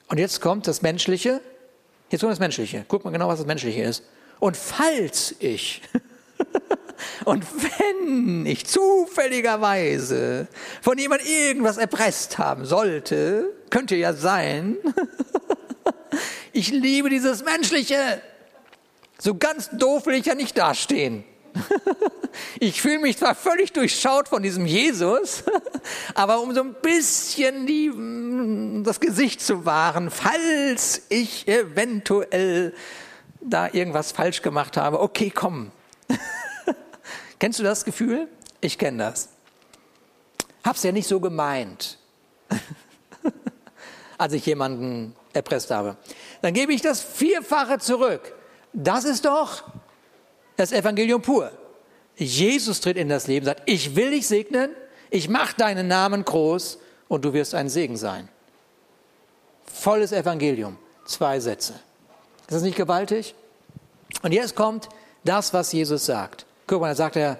[0.08, 1.40] Und jetzt kommt das Menschliche,
[2.10, 4.02] jetzt kommt das Menschliche, guck mal genau, was das Menschliche ist.
[4.40, 5.82] Und falls ich,
[7.24, 10.48] und wenn ich zufälligerweise
[10.80, 14.76] von jemand irgendwas erpresst haben sollte, könnte ja sein,
[16.58, 18.20] ich liebe dieses Menschliche.
[19.18, 21.24] So ganz doof will ich ja nicht dastehen.
[22.60, 25.42] Ich fühle mich zwar völlig durchschaut von diesem Jesus,
[26.14, 32.74] aber um so ein bisschen die, mm, das Gesicht zu wahren, falls ich eventuell
[33.40, 35.72] da irgendwas falsch gemacht habe, okay, komm.
[37.40, 38.28] Kennst du das Gefühl?
[38.60, 39.30] Ich kenne das.
[40.62, 41.98] Hab's ja nicht so gemeint,
[44.18, 45.96] als ich jemanden erpresst habe.
[46.42, 48.34] Dann gebe ich das Vierfache zurück.
[48.72, 49.62] Das ist doch
[50.56, 51.50] das Evangelium pur.
[52.16, 54.70] Jesus tritt in das Leben, sagt, ich will dich segnen,
[55.10, 58.28] ich mache deinen Namen groß und du wirst ein Segen sein.
[59.64, 60.76] Volles Evangelium,
[61.06, 61.74] zwei Sätze.
[62.40, 63.34] Ist das nicht gewaltig?
[64.22, 64.88] Und jetzt kommt
[65.24, 66.44] das, was Jesus sagt.
[66.66, 67.38] Guck mal, da sagt er,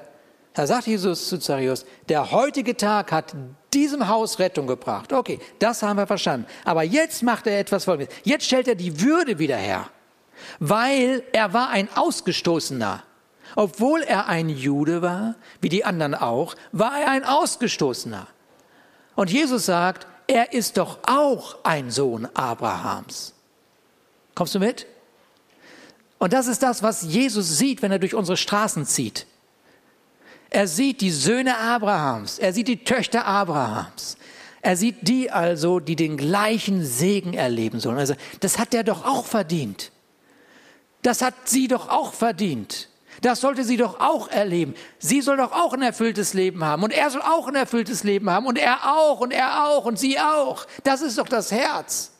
[0.58, 3.32] da sagt Jesus zu Zarius, der heutige Tag hat
[3.72, 5.12] diesem Haus Rettung gebracht.
[5.12, 6.48] Okay, das haben wir verstanden.
[6.64, 8.12] Aber jetzt macht er etwas Folgendes.
[8.24, 9.88] Jetzt stellt er die Würde wieder her,
[10.58, 13.04] weil er war ein Ausgestoßener.
[13.54, 18.26] Obwohl er ein Jude war, wie die anderen auch, war er ein Ausgestoßener.
[19.14, 23.32] Und Jesus sagt, er ist doch auch ein Sohn Abrahams.
[24.34, 24.86] Kommst du mit?
[26.18, 29.27] Und das ist das, was Jesus sieht, wenn er durch unsere Straßen zieht.
[30.50, 34.16] Er sieht die Söhne Abrahams, er sieht die Töchter Abrahams.
[34.60, 37.98] Er sieht die also, die den gleichen Segen erleben sollen.
[37.98, 39.92] Also, das hat er doch auch verdient.
[41.02, 42.88] Das hat sie doch auch verdient.
[43.20, 44.74] Das sollte sie doch auch erleben.
[44.98, 46.82] Sie soll doch auch ein erfülltes Leben haben.
[46.82, 48.46] Und er soll auch ein erfülltes Leben haben.
[48.46, 49.20] Und er auch.
[49.20, 49.84] Und er auch.
[49.84, 50.66] Und sie auch.
[50.84, 52.12] Das ist doch das Herz.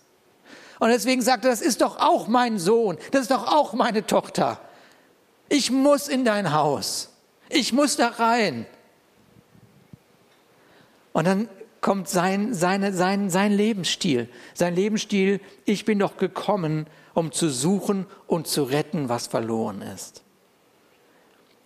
[0.81, 2.99] Und deswegen sagt er, das ist doch auch mein Sohn.
[3.11, 4.61] Das ist doch auch meine Tochter.
[5.49, 7.11] Ich muss in dein Haus.
[7.49, 8.67] Ich muss da rein.
[11.13, 11.49] Und dann
[11.81, 14.29] kommt sein, seine, sein, sein Lebensstil.
[14.55, 20.23] Sein Lebensstil, ich bin doch gekommen, um zu suchen und zu retten, was verloren ist.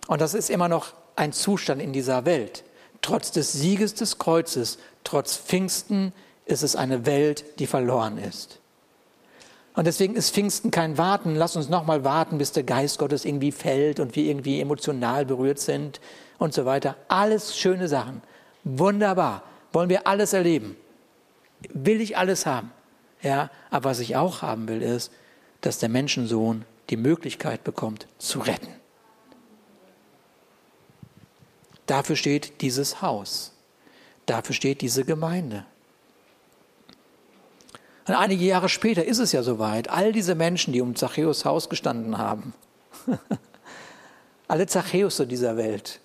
[0.07, 2.63] Und das ist immer noch ein Zustand in dieser Welt.
[3.01, 6.13] Trotz des Sieges des Kreuzes, trotz Pfingsten
[6.45, 8.59] ist es eine Welt, die verloren ist.
[9.75, 11.35] Und deswegen ist Pfingsten kein Warten.
[11.35, 15.59] Lass uns nochmal warten, bis der Geist Gottes irgendwie fällt und wir irgendwie emotional berührt
[15.59, 15.99] sind
[16.37, 16.95] und so weiter.
[17.07, 18.21] Alles schöne Sachen.
[18.63, 19.43] Wunderbar.
[19.71, 20.77] Wollen wir alles erleben.
[21.69, 22.71] Will ich alles haben.
[23.21, 25.11] Ja, aber was ich auch haben will, ist,
[25.61, 28.67] dass der Menschensohn die Möglichkeit bekommt, zu retten.
[31.85, 33.53] Dafür steht dieses Haus.
[34.25, 35.65] Dafür steht diese Gemeinde.
[38.05, 39.89] Und einige Jahre später ist es ja soweit.
[39.89, 42.53] All diese Menschen, die um Zachäus Haus gestanden haben,
[44.47, 45.99] alle Zachäus dieser Welt,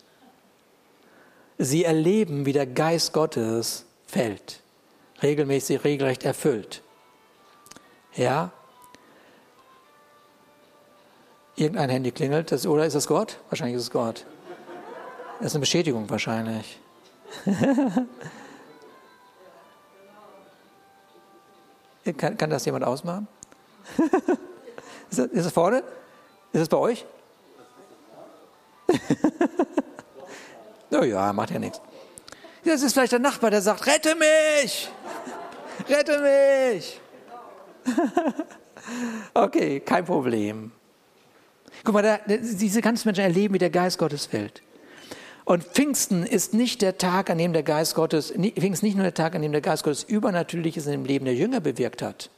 [1.59, 4.61] sie erleben, wie der Geist Gottes fällt,
[5.23, 6.83] regelmäßig, regelrecht erfüllt.
[8.15, 8.53] Ja?
[11.57, 13.39] Irgendein Handy klingelt, das, oder ist das Gott?
[13.51, 14.25] Wahrscheinlich ist es Gott.
[15.39, 16.79] Das ist eine Bestätigung wahrscheinlich.
[22.17, 23.27] Kann, kann das jemand ausmachen?
[25.11, 25.83] ist, das vorne?
[26.53, 27.07] Ist das bei euch?
[30.91, 31.81] naja, macht ja nichts.
[32.65, 34.91] Das ist vielleicht der Nachbar, der sagt, rette mich!
[35.89, 37.01] Rette mich!
[39.35, 40.73] okay, kein Problem.
[41.85, 44.63] Guck mal, da, diese ganzen Menschen erleben, wie der Geist Gottes fällt.
[45.49, 49.15] Und Pfingsten ist nicht der Tag, an dem der Geist Gottes, Pfingsten nicht nur der
[49.15, 52.29] Tag, an dem der Geist Gottes Übernatürliches in dem Leben der Jünger bewirkt hat,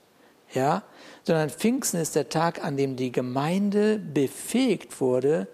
[0.54, 0.84] ja,
[1.24, 5.48] sondern Pfingsten ist der Tag, an dem die Gemeinde befähigt wurde,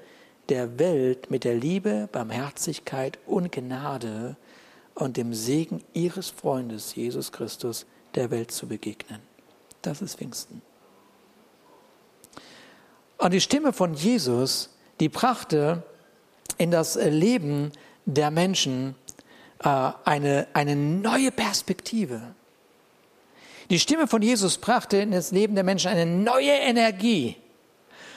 [0.50, 4.36] der Welt mit der Liebe, Barmherzigkeit und Gnade
[4.94, 9.20] und dem Segen ihres Freundes Jesus Christus der Welt zu begegnen.
[9.80, 10.60] Das ist Pfingsten.
[13.16, 15.82] Und die Stimme von Jesus, die brachte
[16.58, 17.72] in das Leben
[18.04, 18.94] der Menschen
[19.62, 22.20] äh, eine, eine neue Perspektive.
[23.70, 27.36] Die Stimme von Jesus brachte in das Leben der Menschen eine neue Energie.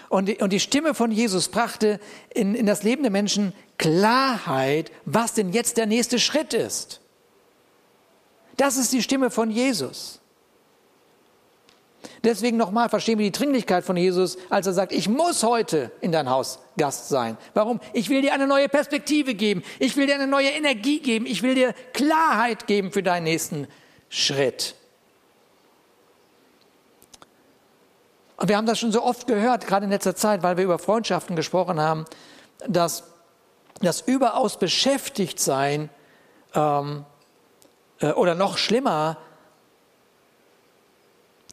[0.10, 2.00] Und die, und die Stimme von Jesus brachte
[2.34, 7.00] in, in das Leben der Menschen Klarheit, was denn jetzt der nächste Schritt ist.
[8.58, 10.19] Das ist die Stimme von Jesus.
[12.24, 16.12] Deswegen nochmal verstehen wir die Dringlichkeit von Jesus, als er sagt, ich muss heute in
[16.12, 17.38] dein Haus Gast sein.
[17.54, 17.80] Warum?
[17.94, 19.64] Ich will dir eine neue Perspektive geben.
[19.80, 21.26] Ich will dir eine neue Energie geben.
[21.26, 23.68] Ich will dir Klarheit geben für deinen nächsten
[24.10, 24.76] Schritt.
[28.38, 30.80] Und wir haben das schon so oft gehört, gerade in letzter Zeit, weil wir über
[30.80, 32.06] Freundschaften gesprochen haben,
[32.68, 33.04] dass
[33.82, 35.90] das überaus beschäftigt sein
[36.54, 37.06] ähm,
[38.00, 39.18] äh, oder noch schlimmer,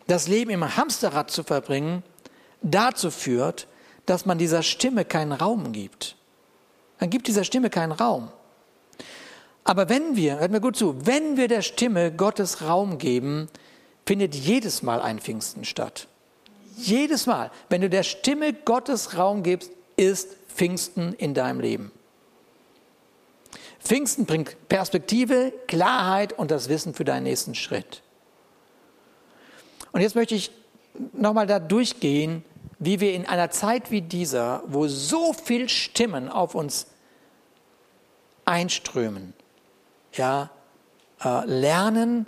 [0.06, 2.02] das Leben im Hamsterrad zu verbringen,
[2.62, 3.66] dazu führt,
[4.06, 6.16] dass man dieser Stimme keinen Raum gibt.
[7.00, 8.30] Man gibt dieser Stimme keinen Raum.
[9.64, 13.48] Aber wenn wir, hört mir gut zu, wenn wir der Stimme Gottes Raum geben,
[14.06, 16.06] findet jedes Mal ein Pfingsten statt.
[16.76, 21.90] Jedes Mal, wenn du der Stimme Gottes Raum gibst, ist Pfingsten in deinem Leben.
[23.80, 28.02] Pfingsten bringt Perspektive, Klarheit und das Wissen für deinen nächsten Schritt.
[29.96, 30.50] Und jetzt möchte ich
[31.14, 32.44] nochmal da durchgehen,
[32.78, 36.88] wie wir in einer Zeit wie dieser, wo so viel Stimmen auf uns
[38.44, 39.32] einströmen,
[40.12, 40.50] ja,
[41.24, 42.26] äh, lernen,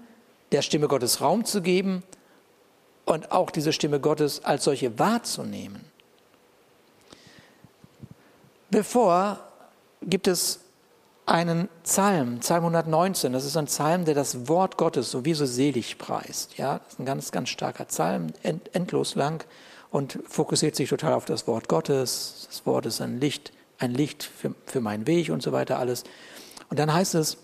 [0.51, 2.05] der Stimme Gottes Raum zu geben
[3.05, 5.85] und auch diese Stimme Gottes als solche wahrzunehmen.
[8.71, 9.41] Bevor
[10.01, 10.61] gibt es
[11.29, 13.33] einen Psalm, Psalm 119.
[13.33, 16.57] Das ist ein Psalm, der das Wort Gottes sowieso selig preist.
[16.59, 19.45] Ja, das ist ein ganz, ganz starker Psalm, end, endlos lang
[19.91, 22.47] und fokussiert sich total auf das Wort Gottes.
[22.49, 26.05] Das Wort ist ein Licht ein Licht für, für meinen Weg und so weiter alles.
[26.69, 27.39] Und dann heißt es,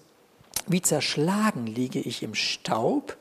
[0.66, 3.16] wie zerschlagen liege ich im Staub.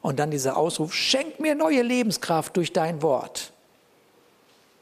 [0.00, 3.52] Und dann dieser Ausruf, schenk mir neue Lebenskraft durch dein Wort.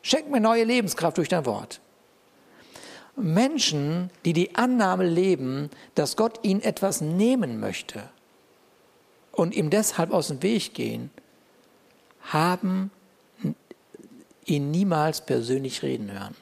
[0.03, 1.81] Schenk mir neue Lebenskraft durch dein Wort.
[3.17, 8.03] Menschen, die die Annahme leben, dass Gott ihnen etwas nehmen möchte
[9.33, 11.11] und ihm deshalb aus dem Weg gehen,
[12.23, 12.91] haben
[14.45, 16.37] ihn niemals persönlich reden hören.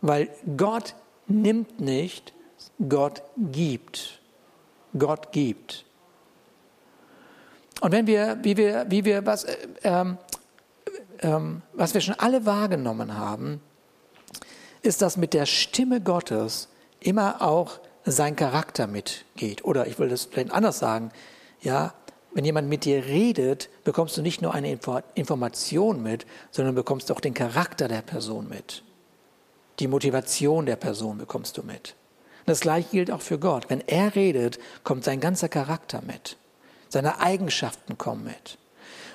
[0.00, 0.94] Weil Gott
[1.26, 2.32] nimmt nicht,
[2.88, 4.20] Gott gibt.
[4.98, 5.84] Gott gibt.
[7.80, 9.56] Und wenn wir, wie wir, wie wir was, äh,
[11.20, 13.60] ähm, was wir schon alle wahrgenommen haben,
[14.84, 16.68] ist, dass mit der Stimme Gottes
[17.00, 19.64] immer auch sein Charakter mitgeht.
[19.64, 21.10] Oder ich will das vielleicht anders sagen,
[21.60, 21.94] ja,
[22.34, 27.10] wenn jemand mit dir redet, bekommst du nicht nur eine Info Information mit, sondern bekommst
[27.12, 28.82] auch den Charakter der Person mit.
[29.78, 31.94] Die Motivation der Person bekommst du mit.
[32.46, 33.70] Das gleiche gilt auch für Gott.
[33.70, 36.36] Wenn er redet, kommt sein ganzer Charakter mit.
[36.88, 38.58] Seine Eigenschaften kommen mit.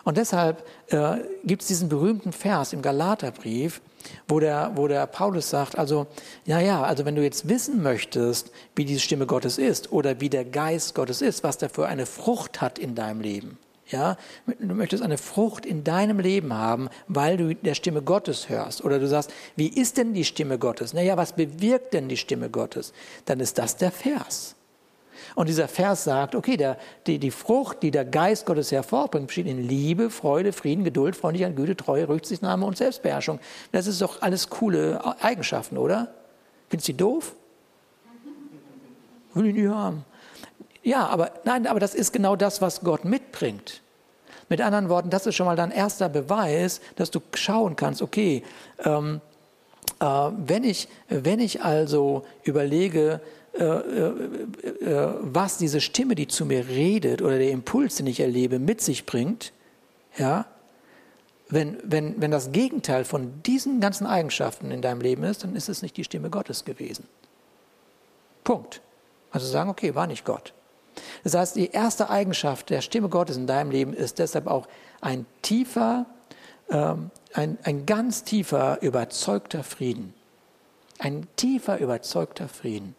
[0.03, 3.81] Und deshalb äh, gibt es diesen berühmten Vers im Galaterbrief,
[4.27, 6.07] wo der, wo der Paulus sagt, also,
[6.45, 10.29] ja, ja, also wenn du jetzt wissen möchtest, wie diese Stimme Gottes ist oder wie
[10.29, 13.57] der Geist Gottes ist, was der für eine Frucht hat in deinem Leben,
[13.91, 18.83] ja, du möchtest eine Frucht in deinem Leben haben, weil du der Stimme Gottes hörst.
[18.83, 20.93] Oder du sagst, wie ist denn die Stimme Gottes?
[20.93, 22.93] Naja, was bewirkt denn die Stimme Gottes?
[23.25, 24.55] Dann ist das der Vers.
[25.36, 26.77] Und dieser Vers sagt, okay, der,
[27.08, 31.55] die, die Frucht, die der Geist Gottes hervorbringt, besteht in Liebe, Freude, Frieden, Geduld, Freundlichkeit,
[31.55, 33.39] Güte, Treue, Rücksichtnahme und Selbstbeherrschung.
[33.71, 36.13] Das ist doch alles coole Eigenschaften, oder?
[36.69, 37.36] Findest du die doof?
[39.34, 40.05] Will ich nicht haben.
[40.84, 43.82] Ja, aber nein, aber das ist genau das, was Gott mitbringt.
[44.47, 48.43] Mit anderen Worten, das ist schon mal dein erster Beweis, dass du schauen kannst, okay,
[48.84, 49.21] ähm,
[49.99, 53.21] äh, wenn, ich, wenn ich also überlege,
[53.60, 58.22] äh, äh, äh, was diese Stimme, die zu mir redet oder der Impuls, den ich
[58.22, 59.52] erlebe, mit sich bringt,
[60.17, 60.45] ja,
[61.50, 65.67] wenn, wenn, wenn das Gegenteil von diesen ganzen Eigenschaften in deinem Leben ist, dann ist
[65.67, 67.06] es nicht die Stimme Gottes gewesen.
[68.45, 68.82] Punkt.
[69.32, 70.54] Also sagen, okay, war nicht Gott.
[71.24, 74.67] Das heißt, die erste Eigenschaft der Stimme Gottes in deinem Leben ist deshalb auch
[75.02, 76.06] ein tiefer,
[76.69, 80.13] ähm, ein, ein ganz tiefer, überzeugter Frieden.
[80.98, 82.95] Ein tiefer, überzeugter Frieden.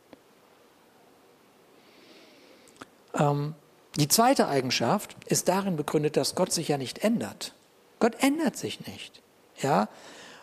[3.19, 3.55] Ähm,
[3.97, 7.55] die zweite Eigenschaft ist darin begründet, dass Gott sich ja nicht ändert.
[7.99, 9.21] Gott ändert sich nicht.
[9.61, 9.89] Ja?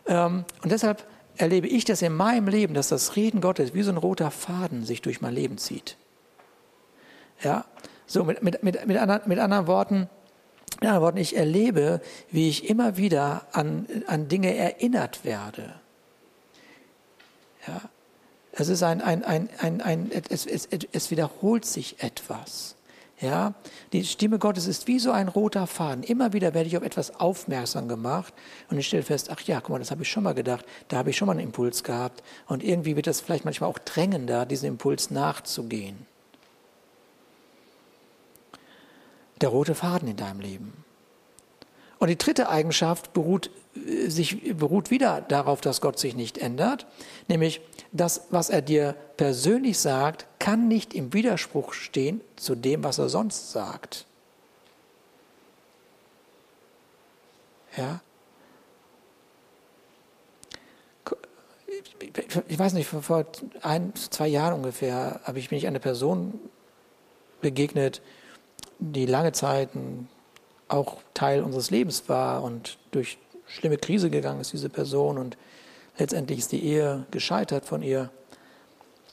[0.06, 1.06] Ähm, und deshalb
[1.38, 4.86] erlebe ich das in meinem Leben, dass das Reden Gottes wie so ein roter Faden
[4.86, 5.98] sich durch mein Leben zieht.
[7.42, 7.66] Ja?
[8.06, 10.10] So, mit, mit, mit, mit, anderen, mit anderen Worten,
[10.82, 15.74] mit ich erlebe, wie ich immer wieder an, an Dinge erinnert werde.
[17.68, 17.82] Ja?
[18.60, 22.76] Es ist ein, ein, ein, ein, ein es, es, es wiederholt sich etwas.
[23.20, 23.54] Ja,
[23.94, 26.04] die Stimme Gottes ist wie so ein roter Faden.
[26.04, 28.34] Immer wieder werde ich auf etwas aufmerksam gemacht
[28.70, 30.98] und ich stelle fest, ach ja, guck mal, das habe ich schon mal gedacht, da
[30.98, 34.46] habe ich schon mal einen Impuls gehabt und irgendwie wird das vielleicht manchmal auch drängender,
[34.46, 36.06] diesem Impuls nachzugehen.
[39.42, 40.74] Der rote Faden in deinem Leben.
[42.00, 46.86] Und die dritte Eigenschaft beruht, äh, sich, beruht wieder darauf, dass Gott sich nicht ändert,
[47.28, 47.62] nämlich
[47.98, 53.10] das, was er dir persönlich sagt, kann nicht im Widerspruch stehen zu dem, was er
[53.10, 54.06] sonst sagt.
[57.76, 58.02] Ja?
[62.48, 63.26] Ich weiß nicht, vor
[63.62, 66.40] ein, zwei Jahren ungefähr habe ich mich einer Person
[67.42, 68.02] begegnet,
[68.80, 69.70] die lange Zeit
[70.68, 75.18] auch Teil unseres Lebens war und durch schlimme Krise gegangen ist, diese Person.
[75.18, 75.38] Und
[75.98, 78.10] letztendlich ist die Ehe gescheitert von ihr.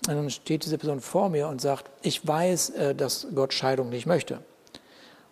[0.07, 3.89] Und dann steht diese Person vor mir und sagt, ich weiß, äh, dass Gott Scheidung
[3.89, 4.43] nicht möchte.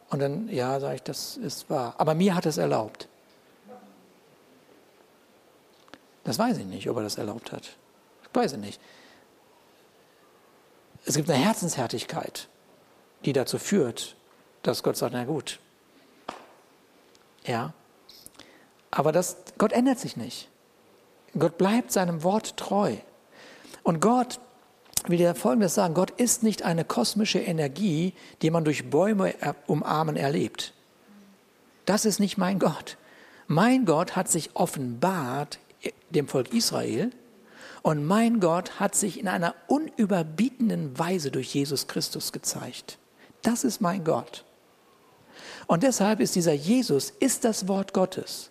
[0.09, 1.95] Und dann, ja, sage ich, das ist wahr.
[1.99, 3.09] Aber mir hat es erlaubt.
[6.25, 7.77] Das weiß ich nicht, ob er das erlaubt hat.
[8.23, 8.81] Das weiß ich nicht.
[11.05, 12.49] Es gibt eine Herzenshärtigkeit,
[13.25, 14.17] die dazu führt,
[14.63, 15.59] dass Gott sagt, na gut.
[17.45, 17.73] Ja.
[18.91, 20.49] Aber das, Gott ändert sich nicht.
[21.39, 22.95] Gott bleibt seinem Wort treu.
[23.83, 24.41] Und Gott
[25.07, 29.35] will dir Folgendes sagen, Gott ist nicht eine kosmische Energie, die man durch Bäume
[29.67, 30.75] umarmen erlebt.
[31.87, 32.97] Das ist nicht mein Gott.
[33.49, 35.59] Mein Gott hat sich offenbart
[36.11, 37.11] dem Volk Israel
[37.83, 42.99] und mein Gott hat sich in einer unüberbietenden Weise durch Jesus Christus gezeigt.
[43.43, 44.45] Das ist mein Gott.
[45.67, 48.51] Und deshalb ist dieser Jesus, ist das Wort Gottes.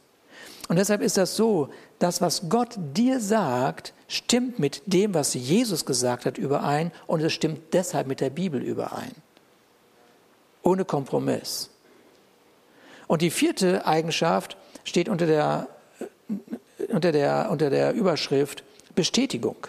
[0.67, 1.69] Und deshalb ist das so,
[2.01, 7.31] das, was Gott dir sagt, stimmt mit dem, was Jesus gesagt hat, überein und es
[7.31, 9.11] stimmt deshalb mit der Bibel überein.
[10.63, 11.69] Ohne Kompromiss.
[13.07, 15.67] Und die vierte Eigenschaft steht unter der,
[15.99, 18.63] äh, unter der, unter der Überschrift
[18.95, 19.67] Bestätigung.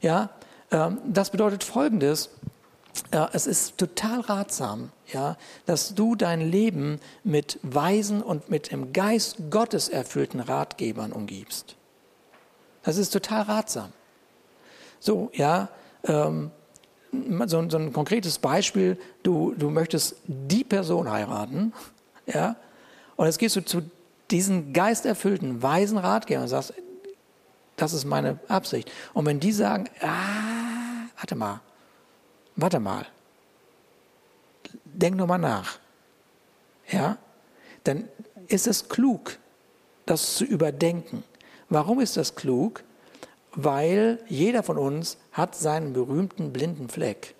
[0.00, 0.30] Ja,
[0.70, 2.30] ähm, das bedeutet Folgendes.
[3.12, 5.36] Ja, es ist total ratsam, ja,
[5.66, 11.76] dass du dein Leben mit weisen und mit im Geist Gottes erfüllten Ratgebern umgibst.
[12.82, 13.92] Das ist total ratsam.
[15.00, 15.68] So, ja,
[16.04, 16.50] ähm,
[17.46, 21.72] so, so, ein konkretes Beispiel, du, du möchtest die Person heiraten,
[22.26, 22.56] ja,
[23.16, 23.82] und jetzt gehst du zu
[24.30, 26.74] diesen geisterfüllten, weisen Ratgebern und sagst,
[27.76, 28.90] das ist meine Absicht.
[29.14, 31.60] Und wenn die sagen, ah, warte mal,
[32.56, 33.06] warte mal,
[34.84, 35.78] denk nochmal nach,
[36.88, 37.18] ja,
[37.84, 38.08] dann
[38.48, 39.38] ist es klug,
[40.06, 41.22] das zu überdenken.
[41.68, 42.82] Warum ist das klug?
[43.52, 47.34] Weil jeder von uns hat seinen berühmten blinden Fleck.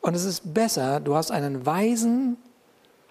[0.00, 2.36] Und es ist besser, du hast einen weisen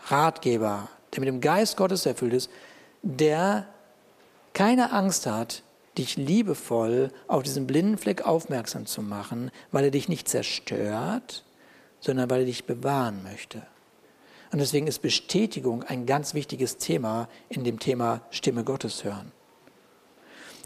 [0.08, 2.50] Ratgeber, der mit dem Geist Gottes erfüllt ist,
[3.02, 3.68] der
[4.54, 5.64] keine Angst hat,
[6.00, 11.44] dich liebevoll auf diesen blinden Fleck aufmerksam zu machen, weil er dich nicht zerstört,
[12.00, 13.62] sondern weil er dich bewahren möchte.
[14.52, 19.32] Und deswegen ist Bestätigung ein ganz wichtiges Thema in dem Thema Stimme Gottes hören.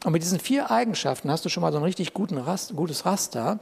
[0.06, 3.60] Und mit diesen vier Eigenschaften hast du schon mal so ein richtig Rast, gutes Raster.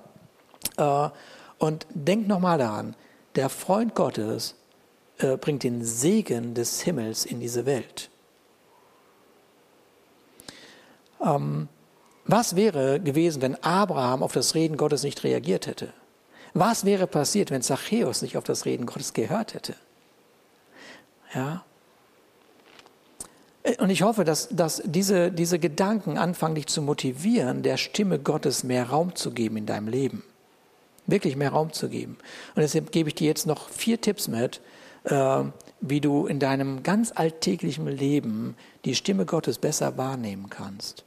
[0.77, 1.09] Äh,
[1.57, 2.95] und denk nochmal daran,
[3.35, 4.55] der Freund Gottes
[5.19, 8.10] äh, bringt den Segen des Himmels in diese Welt.
[11.23, 11.67] Ähm,
[12.25, 15.93] was wäre gewesen, wenn Abraham auf das Reden Gottes nicht reagiert hätte?
[16.53, 19.75] Was wäre passiert, wenn Zachäus nicht auf das Reden Gottes gehört hätte?
[21.33, 21.63] Ja.
[23.79, 28.63] Und ich hoffe, dass, dass diese, diese Gedanken anfangen, dich zu motivieren, der Stimme Gottes
[28.63, 30.23] mehr Raum zu geben in deinem Leben.
[31.07, 32.17] Wirklich mehr Raum zu geben.
[32.55, 34.61] Und deshalb gebe ich dir jetzt noch vier Tipps mit,
[35.03, 35.43] äh,
[35.79, 38.55] wie du in deinem ganz alltäglichen Leben
[38.85, 41.05] die Stimme Gottes besser wahrnehmen kannst.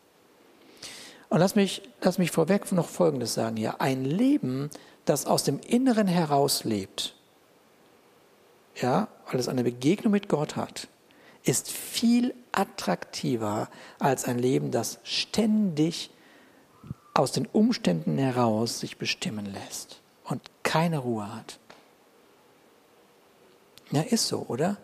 [1.28, 3.80] Und lass mich, lass mich vorweg noch Folgendes sagen hier.
[3.80, 4.70] Ein Leben,
[5.04, 7.14] das aus dem Inneren heraus lebt,
[8.76, 10.88] ja, weil es eine Begegnung mit Gott hat,
[11.44, 13.68] ist viel attraktiver
[13.98, 16.10] als ein Leben, das ständig
[17.12, 21.58] aus den Umständen heraus sich bestimmen lässt und keine Ruhe hat.
[23.92, 24.76] Ja, ist so, oder?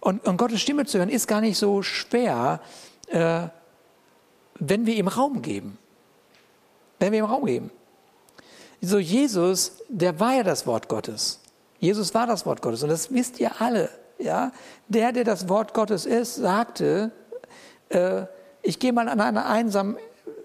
[0.00, 2.60] Und, und Gottes Stimme zu hören ist gar nicht so schwer,
[3.08, 3.48] äh,
[4.58, 5.78] wenn wir ihm Raum geben.
[6.98, 7.70] Wenn wir ihm Raum geben.
[8.80, 11.40] So Jesus, der war ja das Wort Gottes.
[11.78, 13.88] Jesus war das Wort Gottes und das wisst ihr alle.
[14.18, 14.52] Ja?
[14.88, 17.10] Der, der das Wort Gottes ist, sagte,
[17.88, 18.22] äh,
[18.62, 19.96] ich gehe mal an eine einsame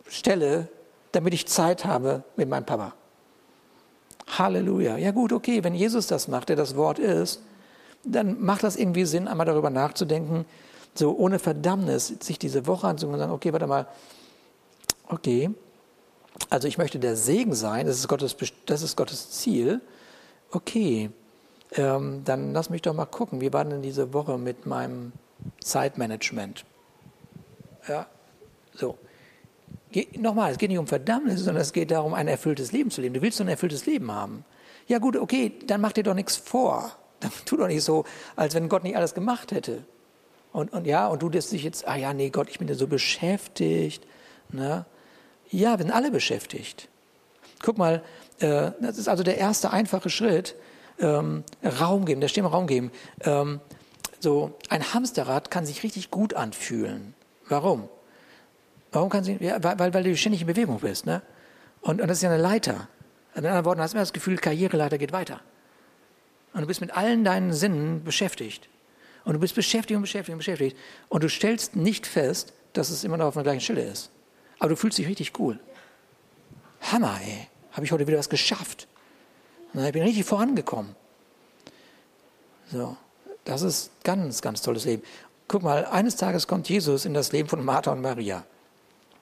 [0.08, 0.68] Stelle,
[1.12, 2.94] damit ich Zeit habe mit meinem Papa.
[4.38, 4.98] Halleluja.
[4.98, 7.42] Ja gut, okay, wenn Jesus das macht, der das Wort ist,
[8.04, 10.46] dann macht das irgendwie Sinn, einmal darüber nachzudenken,
[10.94, 13.88] so ohne Verdammnis sich diese Woche anzugucken und sagen, okay, warte mal,
[15.08, 15.50] okay,
[16.50, 18.36] also ich möchte der Segen sein, das ist Gottes,
[18.66, 19.82] das ist Gottes Ziel,
[20.52, 21.10] okay,
[21.74, 25.12] ähm, dann lass mich doch mal gucken, wie war denn diese Woche mit meinem
[25.62, 26.66] Zeitmanagement?
[27.88, 28.08] Ja,
[28.74, 28.98] so.
[30.18, 33.16] Nochmal, es geht nicht um Verdammnis, sondern es geht darum, ein erfülltes Leben zu leben.
[33.16, 34.46] Du willst ein erfülltes Leben haben.
[34.88, 36.92] Ja gut, okay, dann mach dir doch nichts vor.
[37.20, 38.06] Dann tu doch nicht so,
[38.38, 39.84] als wenn Gott nicht alles gemacht hätte.
[40.52, 42.76] Und, und ja, und du lässt dich jetzt, ah ja, nee, Gott, ich bin ja
[42.76, 44.06] so beschäftigt.
[44.52, 44.86] Ne?
[45.52, 46.90] Ja, wir sind alle beschäftigt.
[47.62, 48.04] Guck mal,
[48.40, 50.56] äh, das ist also der erste einfache Schritt.
[51.00, 52.92] Ähm, Raum geben, der Stimme Raum geben.
[53.22, 53.62] Ähm,
[54.20, 57.14] so ein Hamsterrad kann sich richtig gut anfühlen.
[57.48, 57.88] Warum?
[58.92, 59.38] Warum kann sie?
[59.40, 61.22] Ja, weil, weil du ständig in Bewegung bist, ne?
[61.82, 62.90] Und, und das ist ja eine Leiter.
[63.36, 65.40] In anderen Worten, hast du immer das Gefühl, Karriereleiter geht weiter.
[66.54, 68.68] Und du bist mit allen deinen Sinnen beschäftigt.
[69.30, 70.76] Und du bist beschäftigt und beschäftigt und beschäftigt.
[71.08, 74.10] Und du stellst nicht fest, dass es immer noch auf der gleichen Stelle ist.
[74.58, 75.60] Aber du fühlst dich richtig cool.
[76.82, 77.48] Hammer, ey.
[77.74, 78.88] Habe ich heute wieder was geschafft.
[79.72, 80.96] Und ich bin richtig vorangekommen.
[82.72, 82.98] So,
[83.46, 85.04] das ist ganz, ganz tolles Leben.
[85.48, 88.44] Guck mal, eines Tages kommt Jesus in das Leben von Martha und Maria.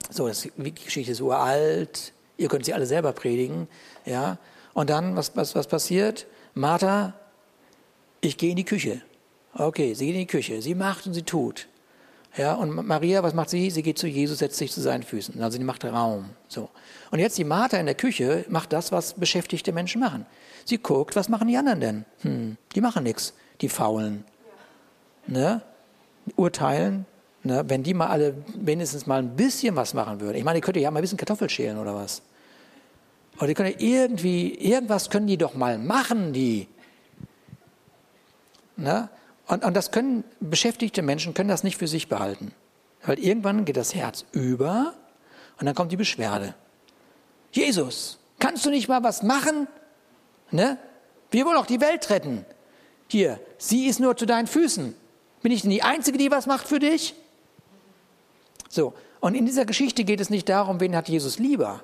[0.08, 2.14] So, das, die Geschichte ist uralt.
[2.38, 3.68] Ihr könnt sie alle selber predigen.
[4.06, 4.38] Ja.
[4.72, 6.26] Und dann, was, was, was passiert?
[6.54, 7.12] Martha,
[8.22, 9.02] ich gehe in die Küche.
[9.58, 11.66] Okay, sie geht in die Küche, sie macht und sie tut.
[12.36, 13.70] Ja, und Maria, was macht sie?
[13.70, 15.42] Sie geht zu Jesus, setzt sich zu seinen Füßen.
[15.42, 16.30] Also sie macht Raum.
[16.46, 16.70] So.
[17.10, 20.24] Und jetzt die Martha in der Küche macht das, was beschäftigte Menschen machen.
[20.64, 22.04] Sie guckt, was machen die anderen denn?
[22.20, 24.24] Hm, die machen nichts, die Faulen.
[25.26, 25.62] Ne?
[26.36, 27.06] urteilen,
[27.42, 30.36] ne, wenn die mal alle wenigstens mal ein bisschen was machen würden.
[30.36, 32.22] Ich meine, die könnte ja mal ein bisschen Kartoffel schälen oder was.
[33.36, 36.68] Aber die können irgendwie, irgendwas können die doch mal machen, die.
[38.76, 39.08] Ne?
[39.48, 42.52] Und, und das können beschäftigte Menschen können das nicht für sich behalten.
[43.04, 44.94] Weil irgendwann geht das Herz über
[45.58, 46.54] und dann kommt die Beschwerde.
[47.52, 49.66] Jesus, kannst du nicht mal was machen?
[50.50, 50.78] Ne?
[51.30, 52.44] Wir wollen auch die Welt retten.
[53.08, 54.94] Hier, sie ist nur zu deinen Füßen.
[55.42, 57.14] Bin ich denn die Einzige, die was macht für dich?
[58.68, 61.82] So, und in dieser Geschichte geht es nicht darum, wen hat Jesus lieber.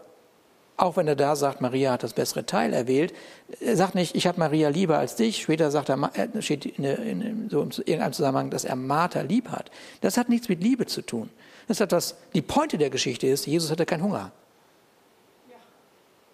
[0.77, 3.15] Auch wenn er da sagt, Maria hat das bessere Teil erwählt,
[3.61, 5.43] er sagt nicht, ich habe Maria lieber als dich.
[5.43, 9.51] Später sagt er, äh, steht in, in, so in irgendeinem Zusammenhang, dass er Martha lieb
[9.51, 9.71] hat.
[10.01, 11.31] Das hat nichts mit Liebe zu tun.
[11.69, 14.33] Das hat was, die Pointe der Geschichte ist, Jesus hatte keinen Hunger.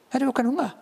[0.08, 0.74] Er hatte überhaupt keinen Hunger.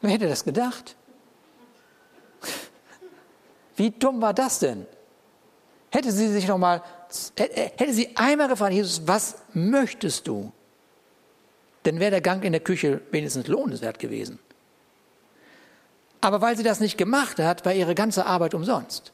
[0.00, 0.96] Wer hätte das gedacht?
[3.76, 4.86] Wie dumm war das denn?
[5.90, 6.82] Hätte sie sich noch mal,
[7.36, 10.52] hätte sie einmal gefragt, Jesus, was möchtest du?
[11.82, 14.38] Dann wäre der Gang in der Küche wenigstens lohnenswert gewesen.
[16.20, 19.12] Aber weil sie das nicht gemacht hat, war ihre ganze Arbeit umsonst.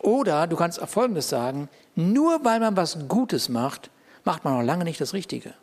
[0.00, 3.90] Oder du kannst Folgendes sagen, nur weil man was Gutes macht,
[4.24, 5.54] macht man noch lange nicht das Richtige.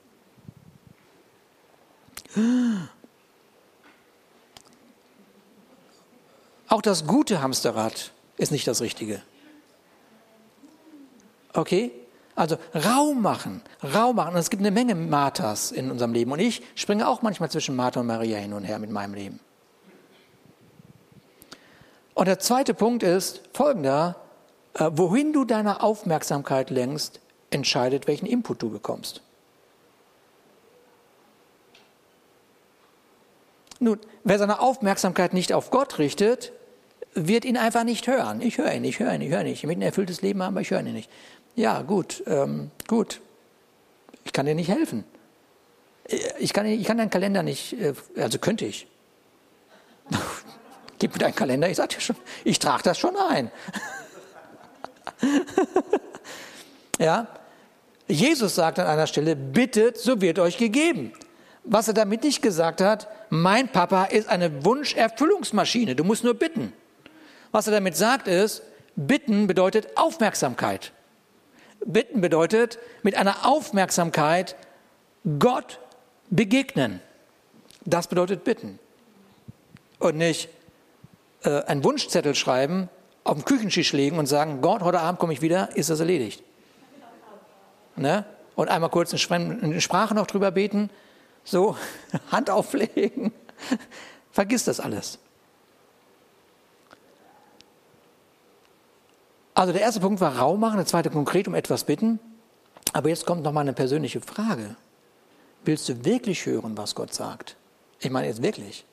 [6.69, 9.21] Auch das gute Hamsterrad ist nicht das Richtige.
[11.57, 11.91] Okay?
[12.35, 14.35] Also Raum machen, Raum machen.
[14.35, 16.31] Und es gibt eine Menge Marthas in unserem Leben.
[16.31, 19.39] Und ich springe auch manchmal zwischen Martha und Maria hin und her mit meinem Leben.
[22.13, 24.17] Und der zweite Punkt ist folgender.
[24.75, 29.23] Äh, wohin du deine Aufmerksamkeit lenkst, entscheidet, welchen Input du bekommst.
[33.79, 36.51] Nun, wer seine Aufmerksamkeit nicht auf Gott richtet,
[37.25, 38.41] wird ihn einfach nicht hören.
[38.41, 39.59] Ich höre ihn, ich höre ihn, ich höre ihn nicht.
[39.59, 41.09] Ich möchte ein erfülltes Leben haben, aber ich höre ihn nicht.
[41.57, 43.19] Ja, gut, ähm, gut.
[44.23, 45.03] Ich kann dir nicht helfen.
[46.37, 48.87] Ich kann, ich kann deinen Kalender nicht, äh, also könnte ich.
[50.99, 53.49] Gib mir deinen Kalender, ich sag dir schon, ich trage das schon ein.
[56.99, 57.27] ja,
[58.07, 61.11] Jesus sagt an einer Stelle, bittet, so wird euch gegeben.
[61.63, 66.71] Was er damit nicht gesagt hat, mein Papa ist eine Wunscherfüllungsmaschine, du musst nur bitten.
[67.51, 68.61] Was er damit sagt ist,
[68.95, 70.91] bitten bedeutet Aufmerksamkeit.
[71.87, 74.55] Bitten bedeutet mit einer Aufmerksamkeit
[75.39, 75.79] Gott
[76.29, 77.01] begegnen.
[77.85, 78.77] Das bedeutet bitten.
[79.99, 80.49] Und nicht
[81.43, 82.89] äh, einen Wunschzettel schreiben,
[83.23, 86.43] auf den Küchentisch legen und sagen, Gott, heute Abend komme ich wieder, ist das erledigt.
[87.95, 88.25] Ne?
[88.55, 90.89] Und einmal kurz in Sprache noch drüber beten,
[91.45, 91.77] so,
[92.31, 93.31] Hand auflegen.
[94.31, 95.19] Vergiss das alles.
[99.57, 102.19] Also der erste Punkt war Raum machen, der zweite konkret um etwas bitten.
[102.93, 104.75] Aber jetzt kommt noch mal eine persönliche Frage.
[105.65, 107.55] Willst du wirklich hören, was Gott sagt?
[107.99, 108.85] Ich meine jetzt wirklich.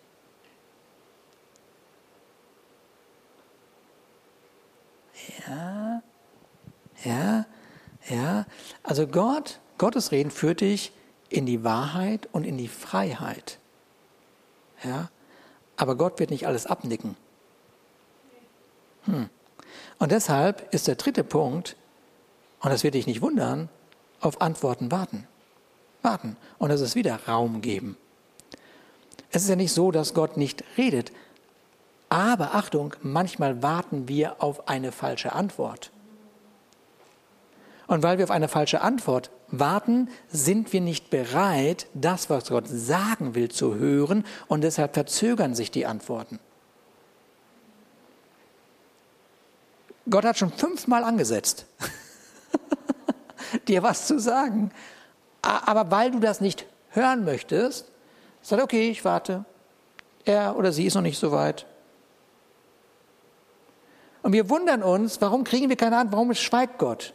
[5.47, 6.03] Ja,
[7.05, 7.45] ja,
[8.09, 8.47] ja.
[8.83, 10.93] Also Gott, Gottes Reden führt dich
[11.29, 13.59] in die Wahrheit und in die Freiheit.
[14.83, 15.11] Ja,
[15.77, 17.19] aber Gott wird nicht alles abnicken.
[19.05, 19.29] Hm.
[19.99, 21.77] Und deshalb ist der dritte Punkt,
[22.61, 23.69] und das wird dich nicht wundern,
[24.21, 25.27] auf Antworten warten.
[26.03, 26.37] Warten.
[26.59, 27.97] Und es ist wieder Raum geben.
[29.31, 31.13] Es ist ja nicht so, dass Gott nicht redet.
[32.09, 35.91] Aber Achtung, manchmal warten wir auf eine falsche Antwort.
[37.87, 42.67] Und weil wir auf eine falsche Antwort warten, sind wir nicht bereit, das, was Gott
[42.69, 46.39] sagen will, zu hören und deshalb verzögern sich die Antworten.
[50.09, 51.67] Gott hat schon fünfmal angesetzt,
[53.69, 54.71] dir was zu sagen.
[55.43, 57.91] Aber weil du das nicht hören möchtest,
[58.43, 59.45] sagt okay, ich warte.
[60.25, 61.67] Er oder sie ist noch nicht so weit.
[64.23, 67.13] Und wir wundern uns, warum kriegen wir keine Antwort, warum schweigt Gott?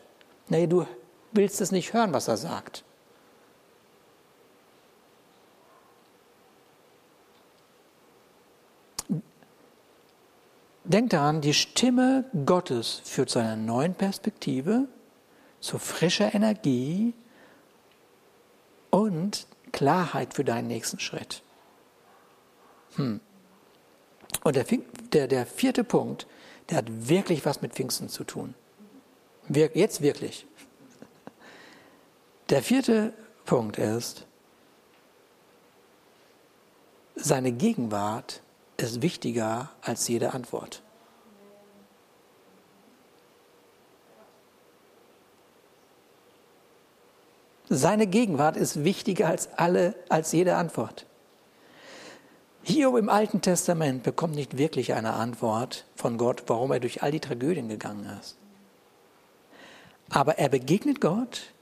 [0.47, 0.85] Nee, du
[1.31, 2.83] willst es nicht hören, was er sagt.
[10.89, 14.87] Denk daran, die Stimme Gottes führt zu einer neuen Perspektive,
[15.59, 17.13] zu frischer Energie
[18.89, 21.43] und Klarheit für deinen nächsten Schritt.
[22.95, 23.19] Hm.
[24.43, 24.65] Und der,
[25.13, 26.25] der, der vierte Punkt,
[26.69, 28.55] der hat wirklich was mit Pfingsten zu tun.
[29.47, 30.47] Wir, jetzt wirklich.
[32.49, 33.13] Der vierte
[33.45, 34.25] Punkt ist,
[37.15, 38.41] seine Gegenwart
[38.81, 40.81] ist wichtiger als jede Antwort.
[47.71, 51.05] Seine Gegenwart ist wichtiger als alle, als jede Antwort.
[52.63, 57.11] Hiob im Alten Testament bekommt nicht wirklich eine Antwort von Gott, warum er durch all
[57.11, 58.37] die Tragödien gegangen ist.
[60.09, 61.53] Aber er begegnet Gott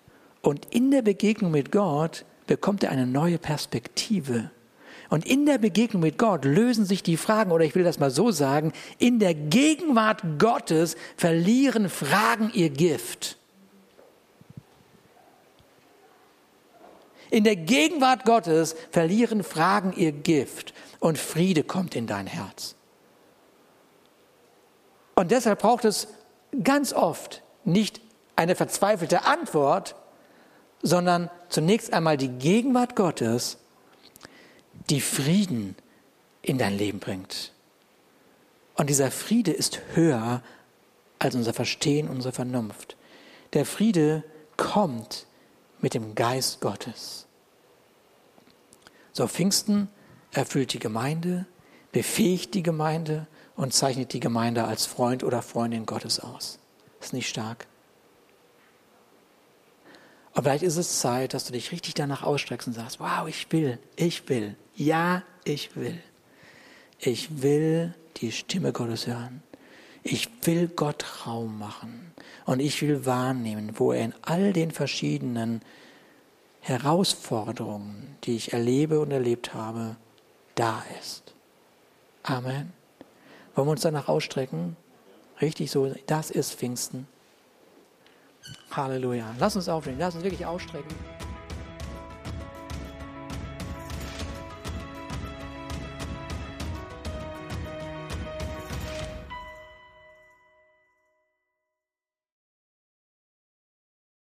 [0.41, 4.49] und in der Begegnung mit Gott bekommt er eine neue Perspektive.
[5.09, 8.11] Und in der Begegnung mit Gott lösen sich die Fragen, oder ich will das mal
[8.11, 13.37] so sagen, in der Gegenwart Gottes verlieren Fragen ihr Gift.
[17.29, 22.75] In der Gegenwart Gottes verlieren Fragen ihr Gift und Friede kommt in dein Herz.
[25.15, 26.07] Und deshalb braucht es
[26.63, 28.01] ganz oft nicht
[28.35, 29.95] eine verzweifelte Antwort,
[30.81, 33.57] sondern zunächst einmal die Gegenwart Gottes,
[34.89, 35.75] die Frieden
[36.41, 37.51] in dein Leben bringt.
[38.75, 40.41] Und dieser Friede ist höher
[41.19, 42.95] als unser Verstehen, unsere Vernunft.
[43.53, 44.23] Der Friede
[44.55, 45.25] kommt
[45.79, 47.25] mit dem Geist Gottes.
[49.13, 49.89] So Pfingsten
[50.31, 51.45] erfüllt die Gemeinde,
[51.91, 56.59] befähigt die Gemeinde und zeichnet die Gemeinde als Freund oder Freundin Gottes aus.
[57.01, 57.65] Ist nicht stark?
[60.33, 63.51] Aber vielleicht ist es Zeit, dass du dich richtig danach ausstreckst und sagst, wow, ich
[63.51, 65.99] will, ich will, ja, ich will.
[66.99, 69.43] Ich will die Stimme Gottes hören.
[70.03, 72.13] Ich will Gott Raum machen.
[72.45, 75.61] Und ich will wahrnehmen, wo er in all den verschiedenen
[76.61, 79.95] Herausforderungen, die ich erlebe und erlebt habe,
[80.55, 81.33] da ist.
[82.23, 82.71] Amen.
[83.55, 84.77] Wollen wir uns danach ausstrecken?
[85.41, 87.07] Richtig so, das ist Pfingsten.
[88.71, 89.35] Halleluja.
[89.39, 90.95] Lass uns aufnehmen, lass uns wirklich ausstrecken.